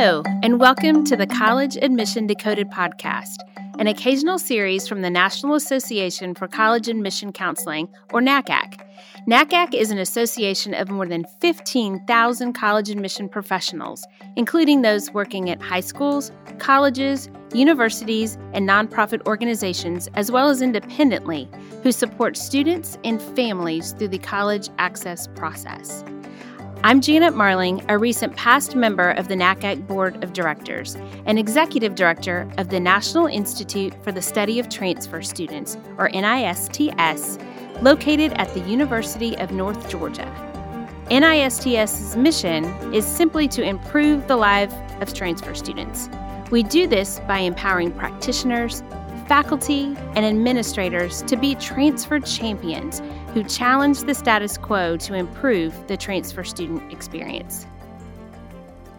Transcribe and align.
Hello, 0.00 0.22
and 0.44 0.60
welcome 0.60 1.02
to 1.06 1.16
the 1.16 1.26
College 1.26 1.76
Admission 1.76 2.28
Decoded 2.28 2.70
podcast, 2.70 3.38
an 3.80 3.88
occasional 3.88 4.38
series 4.38 4.86
from 4.86 5.02
the 5.02 5.10
National 5.10 5.56
Association 5.56 6.36
for 6.36 6.46
College 6.46 6.86
Admission 6.86 7.32
Counseling, 7.32 7.88
or 8.12 8.20
NACAC. 8.20 8.80
NACAC 9.26 9.74
is 9.74 9.90
an 9.90 9.98
association 9.98 10.72
of 10.72 10.88
more 10.88 11.06
than 11.06 11.24
15,000 11.40 12.52
college 12.52 12.90
admission 12.90 13.28
professionals, 13.28 14.06
including 14.36 14.82
those 14.82 15.10
working 15.10 15.50
at 15.50 15.60
high 15.60 15.80
schools, 15.80 16.30
colleges, 16.60 17.28
universities, 17.52 18.38
and 18.52 18.68
nonprofit 18.68 19.26
organizations, 19.26 20.08
as 20.14 20.30
well 20.30 20.48
as 20.48 20.62
independently, 20.62 21.48
who 21.82 21.90
support 21.90 22.36
students 22.36 22.96
and 23.02 23.20
families 23.20 23.90
through 23.98 24.06
the 24.06 24.18
college 24.18 24.68
access 24.78 25.26
process. 25.34 26.04
I'm 26.84 27.00
Janet 27.00 27.34
Marling, 27.34 27.84
a 27.88 27.98
recent 27.98 28.36
past 28.36 28.76
member 28.76 29.10
of 29.10 29.26
the 29.26 29.34
NACAC 29.34 29.84
Board 29.88 30.22
of 30.22 30.32
Directors 30.32 30.94
and 31.26 31.36
Executive 31.36 31.96
Director 31.96 32.48
of 32.56 32.68
the 32.68 32.78
National 32.78 33.26
Institute 33.26 33.92
for 34.04 34.12
the 34.12 34.22
Study 34.22 34.60
of 34.60 34.68
Transfer 34.68 35.20
Students, 35.20 35.76
or 35.98 36.08
NISTS, 36.10 37.42
located 37.82 38.32
at 38.34 38.54
the 38.54 38.60
University 38.60 39.36
of 39.38 39.50
North 39.50 39.88
Georgia. 39.90 40.32
NISTS's 41.10 42.14
mission 42.16 42.64
is 42.94 43.04
simply 43.04 43.48
to 43.48 43.62
improve 43.62 44.28
the 44.28 44.36
lives 44.36 44.74
of 45.00 45.12
transfer 45.12 45.56
students. 45.56 46.08
We 46.52 46.62
do 46.62 46.86
this 46.86 47.18
by 47.26 47.40
empowering 47.40 47.90
practitioners, 47.90 48.84
faculty, 49.26 49.96
and 50.14 50.24
administrators 50.24 51.22
to 51.22 51.36
be 51.36 51.56
transfer 51.56 52.20
champions 52.20 53.02
who 53.38 53.44
challenge 53.44 54.00
the 54.00 54.14
status 54.14 54.58
quo 54.58 54.96
to 54.96 55.14
improve 55.14 55.72
the 55.86 55.96
transfer 55.96 56.42
student 56.42 56.92
experience. 56.92 57.68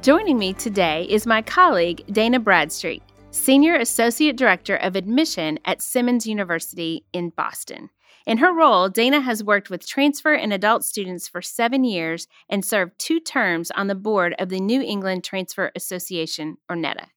Joining 0.02 0.38
me 0.40 0.54
today 0.54 1.06
is 1.10 1.28
my 1.28 1.42
colleague, 1.42 2.06
Dana 2.10 2.40
Bradstreet, 2.40 3.04
Senior 3.32 3.76
Associate 3.76 4.34
Director 4.34 4.78
of 4.78 4.96
Admission 4.96 5.60
at 5.66 5.82
Simmons 5.82 6.26
University 6.26 7.04
in 7.12 7.32
Boston. 7.32 7.90
In 8.26 8.38
her 8.38 8.56
role, 8.56 8.88
Dana 8.88 9.20
has 9.20 9.44
worked 9.44 9.70
with 9.70 9.86
transfer 9.86 10.34
and 10.34 10.54
adult 10.54 10.86
students 10.86 11.28
for 11.28 11.42
seven 11.42 11.84
years 11.84 12.30
and 12.48 12.64
served 12.64 12.98
two 12.98 13.20
terms 13.20 13.72
on 13.72 13.88
the 13.88 13.96
board 13.96 14.36
of 14.40 14.48
the 14.48 14.62
New 14.62 14.82
England 14.82 15.26
Transfer 15.26 15.70
Association, 15.76 16.56
or 16.70 16.78
NETA. 16.78 17.08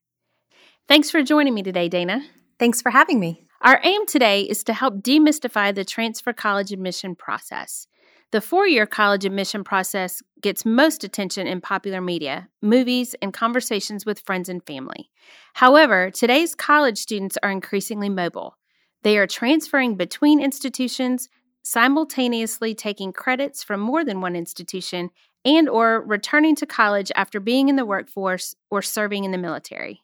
Thanks 0.89 1.09
for 1.09 1.23
joining 1.23 1.55
me 1.55 1.63
today, 1.63 1.89
Dana. 1.89 2.25
Thanks 2.59 2.83
for 2.83 2.91
having 2.91 3.21
me. 3.21 3.47
Our 3.63 3.81
aim 3.85 4.07
today 4.07 4.41
is 4.41 4.65
to 4.65 4.73
help 4.73 5.03
demystify 5.03 5.73
the 5.73 5.85
transfer 5.85 6.33
college 6.33 6.73
admission 6.73 7.15
process. 7.15 7.87
The 8.33 8.41
four 8.41 8.67
year 8.67 8.87
college 8.87 9.25
admission 9.25 9.63
process 9.63 10.21
gets 10.41 10.67
most 10.67 11.05
attention 11.05 11.47
in 11.47 11.61
popular 11.61 12.01
media, 12.01 12.49
movies, 12.61 13.15
and 13.23 13.33
conversations 13.33 14.05
with 14.05 14.19
friends 14.19 14.49
and 14.49 14.67
family. 14.67 15.11
However, 15.55 16.11
today's 16.11 16.57
college 16.57 16.99
students 16.99 17.39
are 17.41 17.53
increasingly 17.53 18.09
mobile. 18.09 18.57
They 19.05 19.17
are 19.17 19.29
transferring 19.29 19.95
between 19.95 20.43
institutions, 20.43 21.29
simultaneously 21.63 22.75
taking 22.75 23.13
credits 23.13 23.63
from 23.63 23.79
more 23.79 24.05
than 24.05 24.21
one 24.21 24.35
institution, 24.35 25.11
and 25.45 25.69
or 25.69 26.01
returning 26.01 26.57
to 26.57 26.67
college 26.67 27.13
after 27.15 27.39
being 27.39 27.69
in 27.69 27.77
the 27.77 27.87
workforce 27.87 28.57
or 28.71 28.83
serving 28.83 29.23
in 29.23 29.31
the 29.31 29.39
military. 29.39 30.03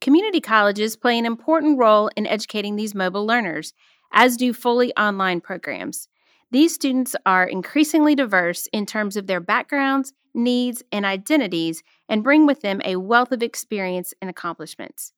Community 0.00 0.40
colleges 0.40 0.96
play 0.96 1.18
an 1.18 1.26
important 1.26 1.78
role 1.78 2.10
in 2.16 2.26
educating 2.26 2.76
these 2.76 2.94
mobile 2.94 3.26
learners, 3.26 3.74
as 4.12 4.38
do 4.38 4.54
fully 4.54 4.96
online 4.96 5.42
programs. 5.42 6.08
These 6.50 6.74
students 6.74 7.14
are 7.26 7.44
increasingly 7.44 8.14
diverse 8.14 8.66
in 8.72 8.86
terms 8.86 9.16
of 9.16 9.26
their 9.26 9.40
backgrounds, 9.40 10.14
needs, 10.32 10.82
and 10.90 11.04
identities, 11.04 11.82
and 12.08 12.24
bring 12.24 12.46
with 12.46 12.62
them 12.62 12.80
a 12.84 12.96
wealth 12.96 13.30
of 13.30 13.42
experience 13.42 14.14
and 14.22 14.30
accomplishments. 14.30 15.12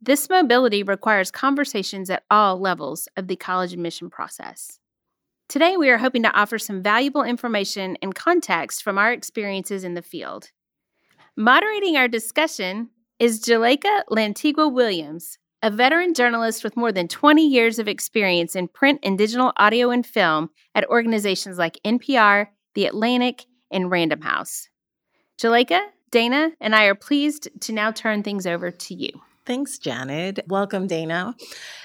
This 0.00 0.28
mobility 0.30 0.82
requires 0.82 1.30
conversations 1.30 2.08
at 2.08 2.24
all 2.30 2.58
levels 2.58 3.08
of 3.16 3.28
the 3.28 3.36
college 3.36 3.74
admission 3.74 4.08
process. 4.08 4.80
Today, 5.48 5.76
we 5.76 5.90
are 5.90 5.98
hoping 5.98 6.22
to 6.22 6.32
offer 6.32 6.58
some 6.58 6.82
valuable 6.82 7.22
information 7.22 7.98
and 8.00 8.14
context 8.14 8.82
from 8.82 8.96
our 8.96 9.12
experiences 9.12 9.84
in 9.84 9.92
the 9.92 10.00
field. 10.00 10.50
Moderating 11.36 11.98
our 11.98 12.08
discussion 12.08 12.88
is 13.22 13.40
Juleyka 13.40 14.02
Lantigua 14.10 14.72
Williams, 14.72 15.38
a 15.62 15.70
veteran 15.70 16.12
journalist 16.12 16.64
with 16.64 16.76
more 16.76 16.90
than 16.90 17.06
20 17.06 17.46
years 17.46 17.78
of 17.78 17.86
experience 17.86 18.56
in 18.56 18.66
print 18.66 18.98
and 19.04 19.16
digital 19.16 19.52
audio 19.56 19.92
and 19.92 20.04
film 20.04 20.50
at 20.74 20.90
organizations 20.90 21.56
like 21.56 21.78
NPR, 21.84 22.48
The 22.74 22.86
Atlantic, 22.86 23.46
and 23.70 23.92
Random 23.92 24.22
House. 24.22 24.68
Juleyka, 25.40 25.80
Dana, 26.10 26.50
and 26.60 26.74
I 26.74 26.86
are 26.86 26.96
pleased 26.96 27.48
to 27.60 27.72
now 27.72 27.92
turn 27.92 28.24
things 28.24 28.44
over 28.44 28.72
to 28.72 28.92
you. 28.92 29.10
Thanks, 29.44 29.76
Janet. 29.76 30.38
Welcome, 30.46 30.86
Dana. 30.86 31.34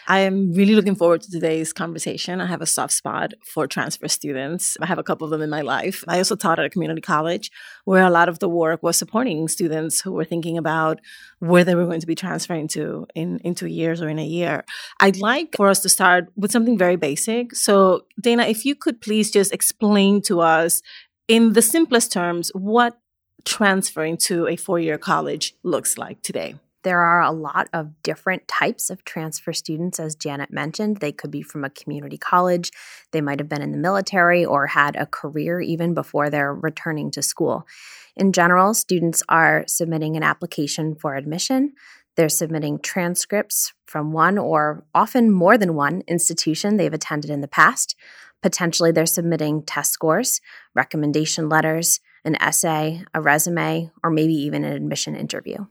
I 0.07 0.19
am 0.19 0.53
really 0.53 0.75
looking 0.75 0.93
forward 0.93 1.21
to 1.23 1.31
today's 1.31 1.73
conversation. 1.73 2.39
I 2.39 2.45
have 2.45 2.61
a 2.61 2.67
soft 2.67 2.93
spot 2.93 3.33
for 3.43 3.65
transfer 3.65 4.07
students. 4.07 4.77
I 4.79 4.85
have 4.85 4.99
a 4.99 5.03
couple 5.03 5.25
of 5.25 5.31
them 5.31 5.41
in 5.41 5.49
my 5.49 5.61
life. 5.61 6.03
I 6.07 6.19
also 6.19 6.35
taught 6.35 6.59
at 6.59 6.65
a 6.65 6.69
community 6.69 7.01
college 7.01 7.49
where 7.85 8.03
a 8.03 8.11
lot 8.11 8.29
of 8.29 8.37
the 8.37 8.47
work 8.47 8.83
was 8.83 8.95
supporting 8.95 9.47
students 9.47 10.01
who 10.01 10.11
were 10.11 10.23
thinking 10.23 10.55
about 10.55 10.99
where 11.39 11.63
they 11.63 11.73
were 11.73 11.85
going 11.85 11.99
to 11.99 12.05
be 12.05 12.13
transferring 12.13 12.67
to 12.69 13.07
in, 13.15 13.39
in 13.39 13.55
two 13.55 13.65
years 13.65 14.03
or 14.03 14.07
in 14.07 14.19
a 14.19 14.25
year. 14.25 14.63
I'd 14.99 15.17
like 15.17 15.55
for 15.57 15.67
us 15.67 15.79
to 15.79 15.89
start 15.89 16.27
with 16.35 16.51
something 16.51 16.77
very 16.77 16.95
basic. 16.95 17.55
So, 17.55 18.05
Dana, 18.21 18.43
if 18.43 18.65
you 18.65 18.75
could 18.75 19.01
please 19.01 19.31
just 19.31 19.51
explain 19.51 20.21
to 20.23 20.41
us 20.41 20.83
in 21.27 21.53
the 21.53 21.63
simplest 21.63 22.11
terms 22.11 22.51
what 22.53 22.99
transferring 23.45 24.17
to 24.17 24.45
a 24.45 24.57
four 24.57 24.79
year 24.79 24.99
college 24.99 25.55
looks 25.63 25.97
like 25.97 26.21
today. 26.21 26.55
There 26.87 27.03
are 27.03 27.21
a 27.21 27.33
lot 27.33 27.67
of 27.73 28.01
different 28.01 28.47
types 28.47 28.89
of 28.89 29.03
transfer 29.03 29.51
students, 29.51 29.99
as 29.99 30.15
Janet 30.15 30.53
mentioned. 30.53 31.01
They 31.01 31.11
could 31.11 31.31
be 31.31 31.41
from 31.41 31.65
a 31.65 31.69
community 31.69 32.17
college, 32.17 32.71
they 33.11 33.19
might 33.19 33.41
have 33.41 33.49
been 33.49 33.61
in 33.61 33.73
the 33.73 33.77
military 33.77 34.45
or 34.45 34.67
had 34.67 34.95
a 34.95 35.05
career 35.05 35.59
even 35.59 35.93
before 35.93 36.29
they're 36.29 36.55
returning 36.55 37.11
to 37.11 37.21
school. 37.21 37.67
In 38.15 38.31
general, 38.31 38.73
students 38.73 39.21
are 39.27 39.65
submitting 39.67 40.15
an 40.15 40.23
application 40.23 40.95
for 40.95 41.15
admission. 41.15 41.73
They're 42.15 42.29
submitting 42.29 42.79
transcripts 42.79 43.73
from 43.85 44.13
one 44.13 44.37
or 44.37 44.85
often 44.95 45.29
more 45.29 45.57
than 45.57 45.75
one 45.75 46.03
institution 46.07 46.77
they've 46.77 46.93
attended 46.93 47.29
in 47.29 47.41
the 47.41 47.49
past. 47.49 47.97
Potentially, 48.41 48.93
they're 48.93 49.05
submitting 49.05 49.63
test 49.63 49.91
scores, 49.91 50.39
recommendation 50.73 51.49
letters, 51.49 51.99
an 52.23 52.41
essay, 52.41 53.03
a 53.13 53.19
resume, 53.19 53.91
or 54.05 54.09
maybe 54.09 54.35
even 54.35 54.63
an 54.63 54.71
admission 54.71 55.17
interview. 55.17 55.65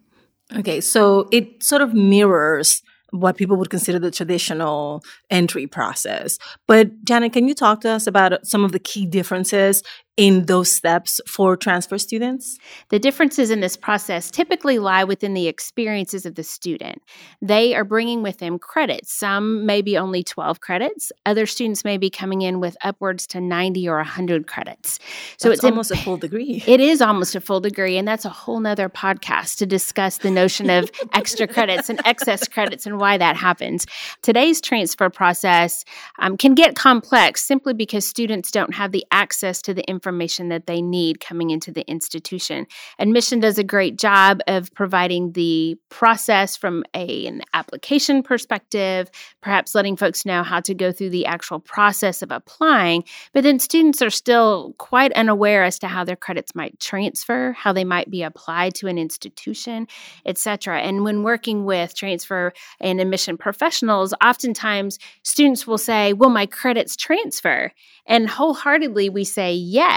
Okay, 0.54 0.80
so 0.80 1.28
it 1.32 1.62
sort 1.62 1.82
of 1.82 1.92
mirrors 1.94 2.82
what 3.10 3.36
people 3.36 3.56
would 3.56 3.70
consider 3.70 3.98
the 3.98 4.10
traditional 4.10 5.02
entry 5.30 5.66
process. 5.66 6.38
But 6.66 7.04
Janet, 7.04 7.32
can 7.32 7.48
you 7.48 7.54
talk 7.54 7.80
to 7.80 7.90
us 7.90 8.06
about 8.06 8.46
some 8.46 8.64
of 8.64 8.72
the 8.72 8.78
key 8.78 9.06
differences 9.06 9.82
in 10.16 10.46
those 10.46 10.72
steps 10.72 11.20
for 11.26 11.56
transfer 11.56 11.98
students? 11.98 12.58
The 12.88 12.98
differences 12.98 13.50
in 13.50 13.60
this 13.60 13.76
process 13.76 14.30
typically 14.30 14.78
lie 14.78 15.04
within 15.04 15.34
the 15.34 15.46
experiences 15.46 16.24
of 16.24 16.36
the 16.36 16.42
student. 16.42 17.02
They 17.42 17.74
are 17.74 17.84
bringing 17.84 18.22
with 18.22 18.38
them 18.38 18.58
credits. 18.58 19.12
Some 19.12 19.66
may 19.66 19.82
be 19.82 19.98
only 19.98 20.22
12 20.22 20.60
credits. 20.60 21.12
Other 21.26 21.44
students 21.44 21.84
may 21.84 21.98
be 21.98 22.08
coming 22.08 22.42
in 22.42 22.60
with 22.60 22.76
upwards 22.82 23.26
to 23.28 23.40
90 23.40 23.88
or 23.88 23.96
100 23.96 24.46
credits. 24.46 24.98
So 25.36 25.48
that's 25.48 25.58
it's 25.58 25.64
almost 25.64 25.90
imp- 25.90 26.00
a 26.00 26.04
full 26.04 26.16
degree. 26.16 26.62
It 26.76 26.80
is 26.80 27.00
almost 27.00 27.34
a 27.34 27.40
full 27.40 27.60
degree. 27.60 27.96
And 27.96 28.08
that's 28.08 28.24
a 28.24 28.30
whole 28.30 28.60
nother 28.60 28.88
podcast 28.88 29.58
to 29.58 29.66
discuss 29.66 30.18
the 30.18 30.30
notion 30.30 30.68
of 30.68 30.90
extra 31.12 31.46
credits 31.46 31.88
and 31.88 32.00
excess 32.04 32.48
credits 32.48 32.86
and 32.86 32.98
why 32.98 33.16
that 33.18 33.36
happens. 33.36 33.86
Today's 34.22 34.60
transfer 34.60 35.08
process 35.08 35.84
um, 36.18 36.36
can 36.36 36.54
get 36.54 36.74
complex 36.74 37.44
simply 37.44 37.72
because 37.72 38.06
students 38.06 38.50
don't 38.50 38.74
have 38.74 38.92
the 38.92 39.06
access 39.10 39.62
to 39.62 39.74
the 39.74 39.82
information 39.88 40.05
information 40.06 40.50
that 40.50 40.66
they 40.66 40.80
need 40.80 41.18
coming 41.18 41.50
into 41.50 41.72
the 41.72 41.84
institution. 41.90 42.64
Admission 43.00 43.40
does 43.40 43.58
a 43.58 43.64
great 43.64 43.98
job 43.98 44.40
of 44.46 44.72
providing 44.72 45.32
the 45.32 45.76
process 45.88 46.56
from 46.56 46.84
a, 46.94 47.26
an 47.26 47.42
application 47.54 48.22
perspective, 48.22 49.10
perhaps 49.42 49.74
letting 49.74 49.96
folks 49.96 50.24
know 50.24 50.44
how 50.44 50.60
to 50.60 50.74
go 50.74 50.92
through 50.92 51.10
the 51.10 51.26
actual 51.26 51.58
process 51.58 52.22
of 52.22 52.30
applying. 52.30 53.02
But 53.34 53.42
then 53.42 53.58
students 53.58 54.00
are 54.00 54.10
still 54.10 54.74
quite 54.78 55.12
unaware 55.14 55.64
as 55.64 55.76
to 55.80 55.88
how 55.88 56.04
their 56.04 56.14
credits 56.14 56.54
might 56.54 56.78
transfer, 56.78 57.52
how 57.52 57.72
they 57.72 57.84
might 57.84 58.08
be 58.08 58.22
applied 58.22 58.76
to 58.76 58.86
an 58.86 58.98
institution, 58.98 59.88
etc. 60.24 60.80
And 60.82 61.02
when 61.02 61.24
working 61.24 61.64
with 61.64 61.96
transfer 61.96 62.52
and 62.78 63.00
admission 63.00 63.36
professionals, 63.36 64.14
oftentimes 64.22 65.00
students 65.24 65.66
will 65.66 65.78
say, 65.78 66.12
Will 66.12 66.30
my 66.30 66.46
credits 66.46 66.94
transfer? 66.94 67.72
And 68.06 68.28
wholeheartedly, 68.28 69.10
we 69.10 69.24
say 69.24 69.52
yes. 69.52 69.95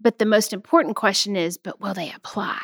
But 0.00 0.18
the 0.18 0.26
most 0.26 0.52
important 0.52 0.96
question 0.96 1.36
is, 1.36 1.58
but 1.58 1.80
will 1.80 1.94
they 1.94 2.12
apply? 2.12 2.60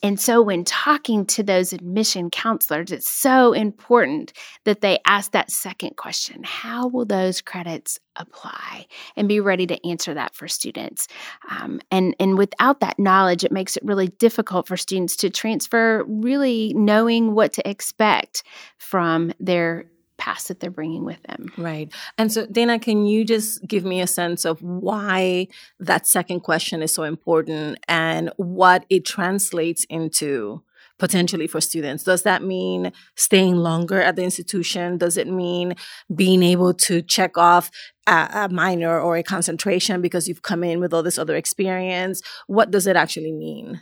And 0.00 0.20
so, 0.20 0.40
when 0.40 0.64
talking 0.64 1.26
to 1.26 1.42
those 1.42 1.72
admission 1.72 2.30
counselors, 2.30 2.92
it's 2.92 3.10
so 3.10 3.52
important 3.52 4.32
that 4.64 4.80
they 4.80 5.00
ask 5.06 5.32
that 5.32 5.50
second 5.50 5.96
question 5.96 6.44
How 6.44 6.86
will 6.86 7.04
those 7.04 7.40
credits 7.40 7.98
apply? 8.14 8.86
And 9.16 9.26
be 9.26 9.40
ready 9.40 9.66
to 9.66 9.86
answer 9.86 10.14
that 10.14 10.36
for 10.36 10.46
students. 10.46 11.08
Um, 11.50 11.80
and, 11.90 12.14
and 12.20 12.38
without 12.38 12.78
that 12.80 12.98
knowledge, 12.98 13.42
it 13.42 13.50
makes 13.50 13.76
it 13.76 13.84
really 13.84 14.08
difficult 14.08 14.68
for 14.68 14.76
students 14.76 15.16
to 15.16 15.30
transfer, 15.30 16.04
really 16.04 16.72
knowing 16.76 17.34
what 17.34 17.52
to 17.54 17.68
expect 17.68 18.44
from 18.78 19.32
their 19.40 19.86
past 20.18 20.48
that 20.48 20.60
they're 20.60 20.70
bringing 20.70 21.04
with 21.04 21.22
them. 21.22 21.50
Right. 21.56 21.92
And 22.18 22.32
so, 22.32 22.46
Dana, 22.46 22.78
can 22.78 23.06
you 23.06 23.24
just 23.24 23.66
give 23.66 23.84
me 23.84 24.00
a 24.00 24.06
sense 24.06 24.44
of 24.44 24.60
why 24.60 25.48
that 25.80 26.06
second 26.06 26.40
question 26.40 26.82
is 26.82 26.92
so 26.92 27.04
important 27.04 27.78
and 27.88 28.30
what 28.36 28.84
it 28.90 29.04
translates 29.04 29.84
into? 29.88 30.62
potentially 30.98 31.46
for 31.46 31.60
students? 31.60 32.02
Does 32.04 32.22
that 32.22 32.42
mean 32.42 32.92
staying 33.16 33.56
longer 33.56 34.00
at 34.00 34.16
the 34.16 34.24
institution? 34.24 34.98
Does 34.98 35.16
it 35.16 35.28
mean 35.28 35.74
being 36.14 36.42
able 36.42 36.74
to 36.74 37.02
check 37.02 37.38
off 37.38 37.70
a, 38.06 38.28
a, 38.32 38.48
minor 38.48 39.00
or 39.00 39.16
a 39.16 39.22
concentration 39.22 40.02
because 40.02 40.28
you've 40.28 40.42
come 40.42 40.64
in 40.64 40.80
with 40.80 40.92
all 40.92 41.02
this 41.02 41.18
other 41.18 41.36
experience? 41.36 42.20
What 42.46 42.70
does 42.70 42.86
it 42.86 42.96
actually 42.96 43.32
mean? 43.32 43.80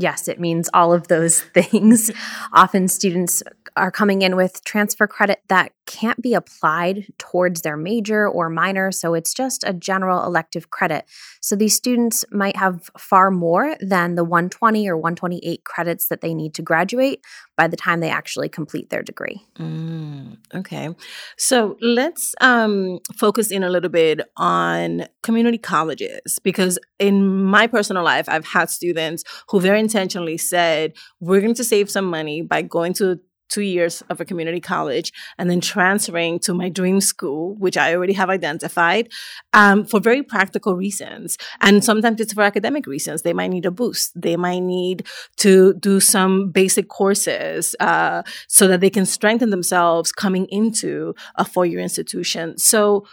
Yes, 0.00 0.28
it 0.28 0.38
means 0.38 0.70
all 0.72 0.92
of 0.92 1.08
those 1.08 1.40
things. 1.54 2.10
Often 2.52 2.88
students 2.88 3.42
are 3.78 3.90
coming 3.90 4.22
in 4.22 4.36
with 4.36 4.64
transfer 4.64 5.06
credit 5.06 5.40
that 5.48 5.72
can't 5.88 6.20
be 6.20 6.34
applied 6.34 7.06
towards 7.16 7.62
their 7.62 7.76
major 7.76 8.28
or 8.28 8.50
minor. 8.50 8.92
So 8.92 9.14
it's 9.14 9.32
just 9.32 9.64
a 9.66 9.72
general 9.72 10.22
elective 10.22 10.70
credit. 10.70 11.06
So 11.40 11.56
these 11.56 11.74
students 11.74 12.26
might 12.30 12.56
have 12.56 12.90
far 12.98 13.30
more 13.30 13.74
than 13.80 14.14
the 14.14 14.22
120 14.22 14.86
or 14.86 14.96
128 14.98 15.64
credits 15.64 16.08
that 16.08 16.20
they 16.20 16.34
need 16.34 16.52
to 16.54 16.62
graduate 16.62 17.24
by 17.56 17.68
the 17.68 17.76
time 17.76 18.00
they 18.00 18.10
actually 18.10 18.50
complete 18.50 18.90
their 18.90 19.02
degree. 19.02 19.42
Mm, 19.58 20.36
okay. 20.54 20.90
So 21.38 21.78
let's 21.80 22.34
um, 22.42 22.98
focus 23.16 23.50
in 23.50 23.62
a 23.62 23.70
little 23.70 23.90
bit 23.90 24.20
on 24.36 25.06
community 25.22 25.58
colleges 25.58 26.38
because 26.42 26.78
in 26.98 27.44
my 27.44 27.66
personal 27.66 28.04
life, 28.04 28.28
I've 28.28 28.46
had 28.46 28.68
students 28.68 29.24
who 29.48 29.58
very 29.58 29.80
intentionally 29.80 30.36
said, 30.36 30.92
we're 31.18 31.40
going 31.40 31.54
to 31.54 31.64
save 31.64 31.90
some 31.90 32.04
money 32.04 32.42
by 32.42 32.60
going 32.60 32.92
to 32.94 33.18
two 33.48 33.62
years 33.62 34.02
of 34.08 34.20
a 34.20 34.24
community 34.24 34.60
college 34.60 35.12
and 35.38 35.50
then 35.50 35.60
transferring 35.60 36.38
to 36.40 36.54
my 36.54 36.68
dream 36.68 37.00
school, 37.00 37.54
which 37.56 37.76
I 37.76 37.94
already 37.94 38.12
have 38.14 38.30
identified, 38.30 39.10
um, 39.52 39.84
for 39.84 40.00
very 40.00 40.22
practical 40.22 40.76
reasons. 40.76 41.38
And 41.60 41.84
sometimes 41.84 42.20
it's 42.20 42.32
for 42.32 42.42
academic 42.42 42.86
reasons. 42.86 43.22
They 43.22 43.32
might 43.32 43.50
need 43.50 43.66
a 43.66 43.70
boost. 43.70 44.12
They 44.20 44.36
might 44.36 44.60
need 44.60 45.06
to 45.38 45.74
do 45.74 46.00
some 46.00 46.50
basic 46.50 46.88
courses 46.88 47.74
uh, 47.80 48.22
so 48.46 48.68
that 48.68 48.80
they 48.80 48.90
can 48.90 49.06
strengthen 49.06 49.50
themselves 49.50 50.12
coming 50.12 50.46
into 50.46 51.14
a 51.36 51.44
four 51.44 51.66
year 51.66 51.80
institution. 51.80 52.58
So, 52.58 53.06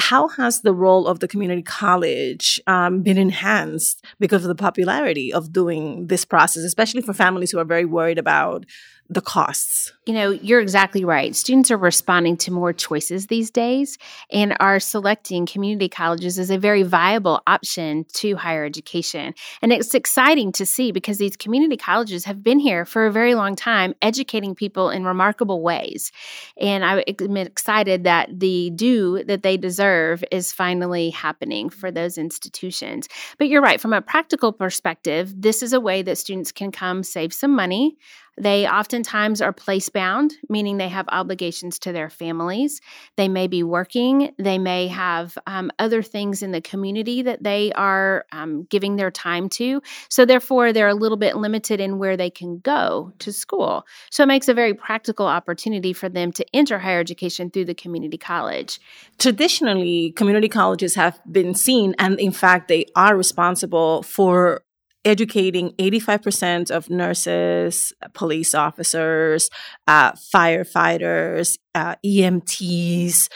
how 0.00 0.28
has 0.28 0.62
the 0.62 0.72
role 0.72 1.06
of 1.06 1.20
the 1.20 1.28
community 1.28 1.62
college 1.62 2.58
um, 2.66 3.02
been 3.02 3.18
enhanced 3.18 4.02
because 4.18 4.44
of 4.44 4.48
the 4.48 4.54
popularity 4.54 5.30
of 5.30 5.52
doing 5.52 6.06
this 6.06 6.24
process, 6.24 6.62
especially 6.62 7.02
for 7.02 7.12
families 7.12 7.50
who 7.50 7.58
are 7.58 7.66
very 7.66 7.84
worried 7.84 8.18
about 8.18 8.64
the 9.10 9.20
costs. 9.20 9.92
You 10.06 10.14
know, 10.14 10.30
you're 10.30 10.60
exactly 10.60 11.04
right. 11.04 11.34
Students 11.34 11.72
are 11.72 11.76
responding 11.76 12.36
to 12.38 12.52
more 12.52 12.72
choices 12.72 13.26
these 13.26 13.50
days 13.50 13.98
and 14.30 14.56
are 14.60 14.78
selecting 14.78 15.46
community 15.46 15.88
colleges 15.88 16.38
as 16.38 16.48
a 16.48 16.58
very 16.58 16.84
viable 16.84 17.42
option 17.46 18.04
to 18.14 18.36
higher 18.36 18.64
education. 18.64 19.34
And 19.62 19.72
it's 19.72 19.94
exciting 19.94 20.52
to 20.52 20.64
see 20.64 20.92
because 20.92 21.18
these 21.18 21.36
community 21.36 21.76
colleges 21.76 22.24
have 22.24 22.44
been 22.44 22.60
here 22.60 22.84
for 22.84 23.06
a 23.06 23.12
very 23.12 23.34
long 23.34 23.56
time, 23.56 23.94
educating 24.00 24.54
people 24.54 24.90
in 24.90 25.04
remarkable 25.04 25.60
ways. 25.60 26.12
And 26.56 26.84
I'm 26.84 27.02
excited 27.36 28.04
that 28.04 28.38
the 28.38 28.70
due 28.70 29.24
that 29.24 29.42
they 29.42 29.56
deserve 29.56 30.22
is 30.30 30.52
finally 30.52 31.10
happening 31.10 31.68
for 31.68 31.90
those 31.90 32.16
institutions. 32.16 33.08
But 33.38 33.48
you're 33.48 33.62
right, 33.62 33.80
from 33.80 33.92
a 33.92 34.02
practical 34.02 34.52
perspective, 34.52 35.34
this 35.36 35.64
is 35.64 35.72
a 35.72 35.80
way 35.80 36.02
that 36.02 36.16
students 36.16 36.52
can 36.52 36.70
come 36.70 37.02
save 37.02 37.32
some 37.32 37.56
money 37.56 37.96
they 38.40 38.66
oftentimes 38.66 39.42
are 39.42 39.52
place 39.52 39.90
bound, 39.90 40.34
meaning 40.48 40.78
they 40.78 40.88
have 40.88 41.06
obligations 41.08 41.78
to 41.80 41.92
their 41.92 42.08
families. 42.08 42.80
They 43.16 43.28
may 43.28 43.46
be 43.46 43.62
working. 43.62 44.32
They 44.38 44.56
may 44.56 44.88
have 44.88 45.36
um, 45.46 45.70
other 45.78 46.02
things 46.02 46.42
in 46.42 46.50
the 46.50 46.62
community 46.62 47.20
that 47.20 47.42
they 47.42 47.70
are 47.72 48.24
um, 48.32 48.66
giving 48.70 48.96
their 48.96 49.10
time 49.10 49.50
to. 49.50 49.82
So, 50.08 50.24
therefore, 50.24 50.72
they're 50.72 50.88
a 50.88 50.94
little 50.94 51.18
bit 51.18 51.36
limited 51.36 51.80
in 51.80 51.98
where 51.98 52.16
they 52.16 52.30
can 52.30 52.60
go 52.60 53.12
to 53.18 53.30
school. 53.30 53.86
So, 54.10 54.22
it 54.22 54.26
makes 54.26 54.48
a 54.48 54.54
very 54.54 54.72
practical 54.72 55.26
opportunity 55.26 55.92
for 55.92 56.08
them 56.08 56.32
to 56.32 56.46
enter 56.56 56.78
higher 56.78 57.00
education 57.00 57.50
through 57.50 57.66
the 57.66 57.74
community 57.74 58.16
college. 58.16 58.80
Traditionally, 59.18 60.12
community 60.12 60.48
colleges 60.48 60.94
have 60.94 61.20
been 61.30 61.54
seen, 61.54 61.94
and 61.98 62.18
in 62.18 62.32
fact, 62.32 62.68
they 62.68 62.86
are 62.96 63.14
responsible 63.14 64.02
for 64.02 64.62
educating 65.04 65.70
85% 65.78 66.70
of 66.70 66.90
nurses, 66.90 67.92
police 68.12 68.54
officers, 68.54 69.50
uh, 69.86 70.12
firefighters, 70.12 71.58
uh, 71.74 71.94
EMTs, 72.04 73.28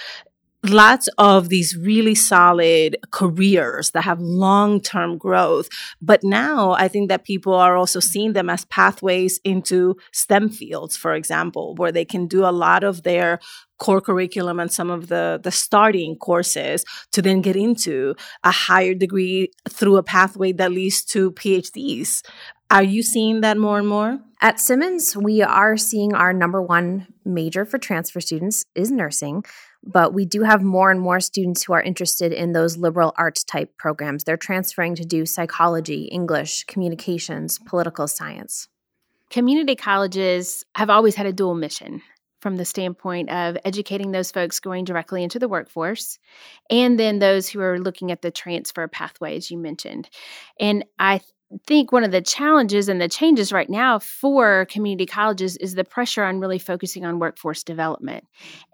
lots 0.65 1.09
of 1.19 1.49
these 1.49 1.77
really 1.77 2.15
solid 2.15 2.97
careers 3.11 3.91
that 3.91 4.03
have 4.03 4.21
long 4.21 4.81
term 4.81 5.19
growth. 5.19 5.69
But 6.01 6.25
now 6.25 6.73
I 6.73 6.89
think 6.89 7.09
that 7.09 7.25
people 7.25 7.55
are 7.55 7.77
also 7.77 8.01
seeing 8.01 8.33
them 8.33 8.51
as 8.51 8.65
pathways 8.67 9.39
into 9.45 9.97
STEM 10.13 10.49
fields, 10.49 10.97
for 10.97 11.15
example, 11.15 11.75
where 11.77 11.93
they 11.93 12.05
can 12.05 12.27
do 12.27 12.45
a 12.45 12.53
lot 12.53 12.85
of 12.85 13.03
their 13.03 13.41
core 13.79 14.01
curriculum 14.01 14.61
and 14.61 14.73
some 14.73 14.91
of 14.91 15.09
the 15.09 15.41
the 15.43 15.51
starting 15.51 16.17
courses 16.17 16.85
to 17.11 17.21
then 17.21 17.41
get 17.43 17.57
into 17.57 18.15
a 18.45 18.51
higher 18.51 18.95
degree 18.95 19.51
through 19.69 19.97
a 19.97 20.03
pathway 20.03 20.53
that 20.53 20.73
leads 20.73 21.05
to 21.05 21.33
PhDs. 21.33 22.23
Are 22.71 22.83
you 22.83 23.03
seeing 23.03 23.41
that 23.43 23.59
more 23.59 23.79
and 23.79 23.87
more? 23.87 24.21
At 24.41 24.61
Simmons, 24.61 25.17
we 25.17 25.43
are 25.43 25.77
seeing 25.77 26.15
our 26.15 26.33
number 26.33 26.61
one 26.61 27.07
major 27.25 27.65
for 27.65 27.79
transfer 27.79 28.21
students 28.21 28.65
is 28.75 28.91
nursing 28.91 29.45
but 29.87 30.15
we 30.15 30.25
do 30.25 30.43
have 30.43 30.63
more 30.63 30.91
and 30.91 31.01
more 31.01 31.21
students 31.21 31.63
who 31.63 31.73
are 31.73 31.83
interested 31.83 32.33
in 32.33 32.53
those 32.53 32.77
liberal 32.77 33.13
arts 33.17 33.45
type 33.45 33.77
programs. 33.77 34.25
They're 34.25 34.37
transferring 34.37 34.95
to 34.97 35.05
do 35.05 35.27
psychology, 35.27 36.05
English, 36.05 36.65
communications, 36.65 37.59
political 37.59 38.09
science. 38.09 38.69
Community 39.31 39.77
colleges 39.77 40.65
have 40.75 40.91
always 40.91 41.15
had 41.15 41.27
a 41.27 41.33
dual 41.33 41.55
mission 41.55 42.03
from 42.41 42.57
the 42.57 42.65
standpoint 42.65 43.31
of 43.31 43.57
educating 43.65 44.13
those 44.13 44.31
folks 44.31 44.61
going 44.61 44.85
directly 44.85 45.23
into 45.23 45.39
the 45.39 45.49
workforce 45.49 46.19
and 46.71 46.99
then 46.99 47.19
those 47.19 47.49
who 47.49 47.61
are 47.61 47.81
looking 47.81 48.13
at 48.13 48.21
the 48.21 48.31
transfer 48.31 48.87
pathway, 48.87 49.37
as 49.37 49.51
you 49.51 49.57
mentioned. 49.57 50.11
And 50.61 50.85
I 50.99 51.23
think 51.67 51.93
one 51.93 52.05
of 52.05 52.11
the 52.11 52.21
challenges 52.21 52.89
and 52.89 53.01
the 53.01 53.09
changes 53.09 53.53
right 53.53 53.69
now 53.69 53.99
for 53.99 54.67
community 54.71 55.07
colleges 55.07 55.57
is 55.59 55.75
the 55.75 55.85
pressure 55.85 56.25
on 56.25 56.41
really 56.41 56.59
focusing 56.59 57.05
on 57.05 57.19
workforce 57.19 57.63
development. 57.63 58.27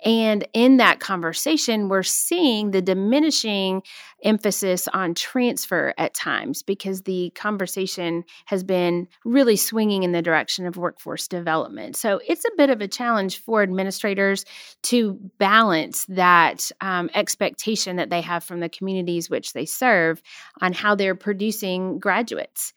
And 0.04 0.46
in 0.52 0.76
that 0.78 1.00
conversation, 1.00 1.88
we're 1.88 2.02
seeing 2.02 2.70
the 2.70 2.82
diminishing 2.82 3.82
emphasis 4.24 4.88
on 4.88 5.14
transfer 5.14 5.94
at 5.98 6.14
times 6.14 6.62
because 6.62 7.02
the 7.02 7.30
conversation 7.34 8.24
has 8.46 8.62
been 8.62 9.08
really 9.24 9.56
swinging 9.56 10.02
in 10.02 10.12
the 10.12 10.22
direction 10.22 10.66
of 10.66 10.76
workforce 10.76 11.28
development. 11.28 11.96
So 11.96 12.20
it's 12.26 12.44
a 12.44 12.56
bit 12.56 12.70
of 12.70 12.80
a 12.80 12.88
challenge 12.88 13.38
for 13.38 13.62
administrators 13.62 14.44
to 14.84 15.18
balance 15.38 16.04
that 16.06 16.70
um, 16.80 17.10
expectation 17.14 17.96
that 17.96 18.10
they 18.10 18.20
have 18.20 18.44
from 18.44 18.60
the 18.60 18.68
communities 18.68 19.30
which 19.30 19.52
they 19.52 19.66
serve 19.66 20.22
on 20.60 20.72
how 20.72 20.94
they're 20.94 21.14
producing 21.14 21.98
graduates 21.98 22.72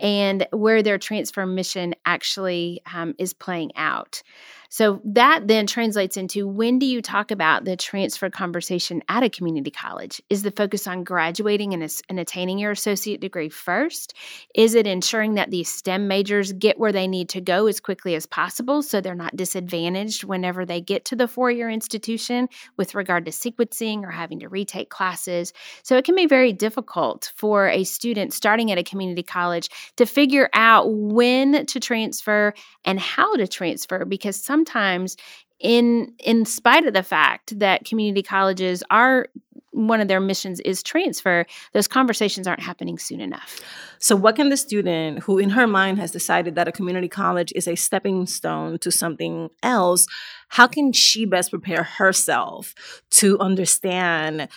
and 0.00 0.46
where 0.52 0.82
their 0.82 0.98
transfer 0.98 1.46
mission 1.46 1.94
actually 2.04 2.80
um, 2.92 3.14
is 3.18 3.32
playing 3.32 3.72
out. 3.76 4.22
So 4.68 5.00
that 5.04 5.48
then 5.48 5.66
translates 5.66 6.16
into 6.16 6.46
when 6.46 6.78
do 6.78 6.86
you 6.86 7.00
talk 7.00 7.30
about 7.30 7.64
the 7.64 7.76
transfer 7.76 8.30
conversation 8.30 9.02
at 9.08 9.22
a 9.22 9.30
community 9.30 9.70
college? 9.70 10.20
Is 10.28 10.42
the 10.42 10.50
focus 10.50 10.86
on 10.86 11.04
graduating 11.04 11.72
and, 11.72 12.02
and 12.08 12.20
attaining 12.20 12.58
your 12.58 12.72
associate 12.72 13.20
degree 13.20 13.48
first? 13.48 14.14
Is 14.54 14.74
it 14.74 14.86
ensuring 14.86 15.34
that 15.34 15.50
these 15.50 15.70
STEM 15.70 16.08
majors 16.08 16.52
get 16.52 16.78
where 16.78 16.92
they 16.92 17.06
need 17.06 17.28
to 17.30 17.40
go 17.40 17.66
as 17.66 17.80
quickly 17.80 18.14
as 18.14 18.26
possible 18.26 18.82
so 18.82 19.00
they're 19.00 19.14
not 19.14 19.36
disadvantaged 19.36 20.24
whenever 20.24 20.66
they 20.66 20.80
get 20.80 21.04
to 21.06 21.16
the 21.16 21.28
four 21.28 21.50
year 21.50 21.70
institution 21.70 22.48
with 22.76 22.94
regard 22.94 23.24
to 23.26 23.30
sequencing 23.30 24.02
or 24.02 24.10
having 24.10 24.40
to 24.40 24.48
retake 24.48 24.90
classes? 24.90 25.52
So 25.82 25.96
it 25.96 26.04
can 26.04 26.16
be 26.16 26.26
very 26.26 26.52
difficult 26.52 27.32
for 27.36 27.68
a 27.68 27.84
student 27.84 28.32
starting 28.32 28.70
at 28.70 28.78
a 28.78 28.82
community 28.82 29.22
college 29.22 29.70
to 29.96 30.06
figure 30.06 30.48
out 30.52 30.92
when 30.92 31.66
to 31.66 31.80
transfer 31.80 32.52
and 32.84 33.00
how 33.00 33.34
to 33.36 33.46
transfer 33.46 34.04
because 34.04 34.36
sometimes 34.36 35.16
in 35.58 36.12
in 36.18 36.44
spite 36.44 36.86
of 36.86 36.92
the 36.92 37.02
fact 37.02 37.58
that 37.58 37.84
community 37.84 38.22
colleges 38.22 38.82
are 38.90 39.28
one 39.76 40.00
of 40.00 40.08
their 40.08 40.20
missions 40.20 40.58
is 40.60 40.82
transfer, 40.82 41.44
those 41.74 41.86
conversations 41.86 42.46
aren't 42.46 42.62
happening 42.62 42.98
soon 42.98 43.20
enough. 43.20 43.60
So, 43.98 44.16
what 44.16 44.36
can 44.36 44.48
the 44.48 44.56
student 44.56 45.20
who, 45.20 45.38
in 45.38 45.50
her 45.50 45.66
mind, 45.66 45.98
has 45.98 46.10
decided 46.10 46.54
that 46.54 46.68
a 46.68 46.72
community 46.72 47.08
college 47.08 47.52
is 47.54 47.68
a 47.68 47.76
stepping 47.76 48.26
stone 48.26 48.78
to 48.78 48.90
something 48.90 49.50
else, 49.62 50.06
how 50.48 50.66
can 50.66 50.92
she 50.92 51.26
best 51.26 51.50
prepare 51.50 51.82
herself 51.82 52.74
to 53.10 53.38
understand 53.38 54.48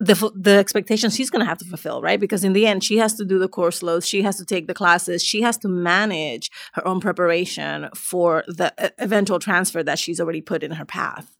the 0.00 0.30
the 0.34 0.52
expectations 0.52 1.16
she's 1.16 1.30
going 1.30 1.40
to 1.40 1.48
have 1.48 1.58
to 1.58 1.64
fulfill, 1.64 2.00
right? 2.00 2.20
Because 2.20 2.44
in 2.44 2.52
the 2.52 2.66
end, 2.66 2.84
she 2.84 2.98
has 2.98 3.14
to 3.14 3.24
do 3.24 3.38
the 3.38 3.48
course 3.48 3.82
loads, 3.82 4.06
she 4.06 4.22
has 4.22 4.36
to 4.36 4.44
take 4.44 4.66
the 4.66 4.74
classes, 4.74 5.24
she 5.24 5.42
has 5.42 5.58
to 5.58 5.68
manage 5.68 6.50
her 6.74 6.86
own 6.86 7.00
preparation 7.00 7.88
for 7.94 8.44
the 8.46 8.72
eventual 8.98 9.38
transfer 9.38 9.82
that 9.82 9.98
she's 9.98 10.20
already 10.20 10.40
put 10.40 10.62
in 10.62 10.72
her 10.72 10.84
path. 10.84 11.36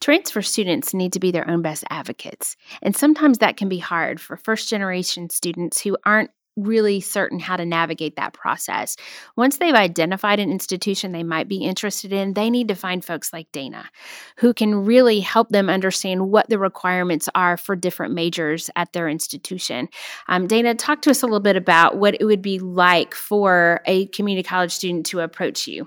Transfer 0.00 0.42
students 0.42 0.92
need 0.92 1.12
to 1.12 1.20
be 1.20 1.30
their 1.30 1.48
own 1.48 1.62
best 1.62 1.84
advocates, 1.90 2.56
and 2.82 2.96
sometimes 2.96 3.38
that 3.38 3.56
can 3.56 3.68
be 3.68 3.78
hard 3.78 4.20
for 4.20 4.36
first 4.36 4.68
generation 4.68 5.30
students 5.30 5.80
who 5.80 5.96
aren't 6.04 6.30
really 6.56 7.00
certain 7.00 7.38
how 7.38 7.56
to 7.56 7.64
navigate 7.64 8.16
that 8.16 8.32
process. 8.32 8.96
Once 9.36 9.56
they've 9.56 9.74
identified 9.74 10.38
an 10.38 10.50
institution 10.50 11.12
they 11.12 11.22
might 11.22 11.48
be 11.48 11.64
interested 11.64 12.12
in, 12.12 12.34
they 12.34 12.50
need 12.50 12.68
to 12.68 12.74
find 12.74 13.04
folks 13.04 13.32
like 13.32 13.50
Dana 13.52 13.88
who 14.36 14.52
can 14.52 14.84
really 14.84 15.20
help 15.20 15.48
them 15.48 15.70
understand 15.70 16.30
what 16.30 16.48
the 16.48 16.58
requirements 16.58 17.28
are 17.34 17.56
for 17.56 17.76
different 17.76 18.14
majors 18.14 18.70
at 18.76 18.92
their 18.92 19.08
institution. 19.08 19.88
Um, 20.28 20.46
Dana, 20.46 20.74
talk 20.74 21.02
to 21.02 21.10
us 21.10 21.22
a 21.22 21.26
little 21.26 21.40
bit 21.40 21.56
about 21.56 21.96
what 21.96 22.16
it 22.20 22.24
would 22.24 22.42
be 22.42 22.58
like 22.58 23.14
for 23.14 23.80
a 23.86 24.06
community 24.06 24.46
college 24.46 24.72
student 24.72 25.06
to 25.06 25.20
approach 25.20 25.66
you. 25.66 25.86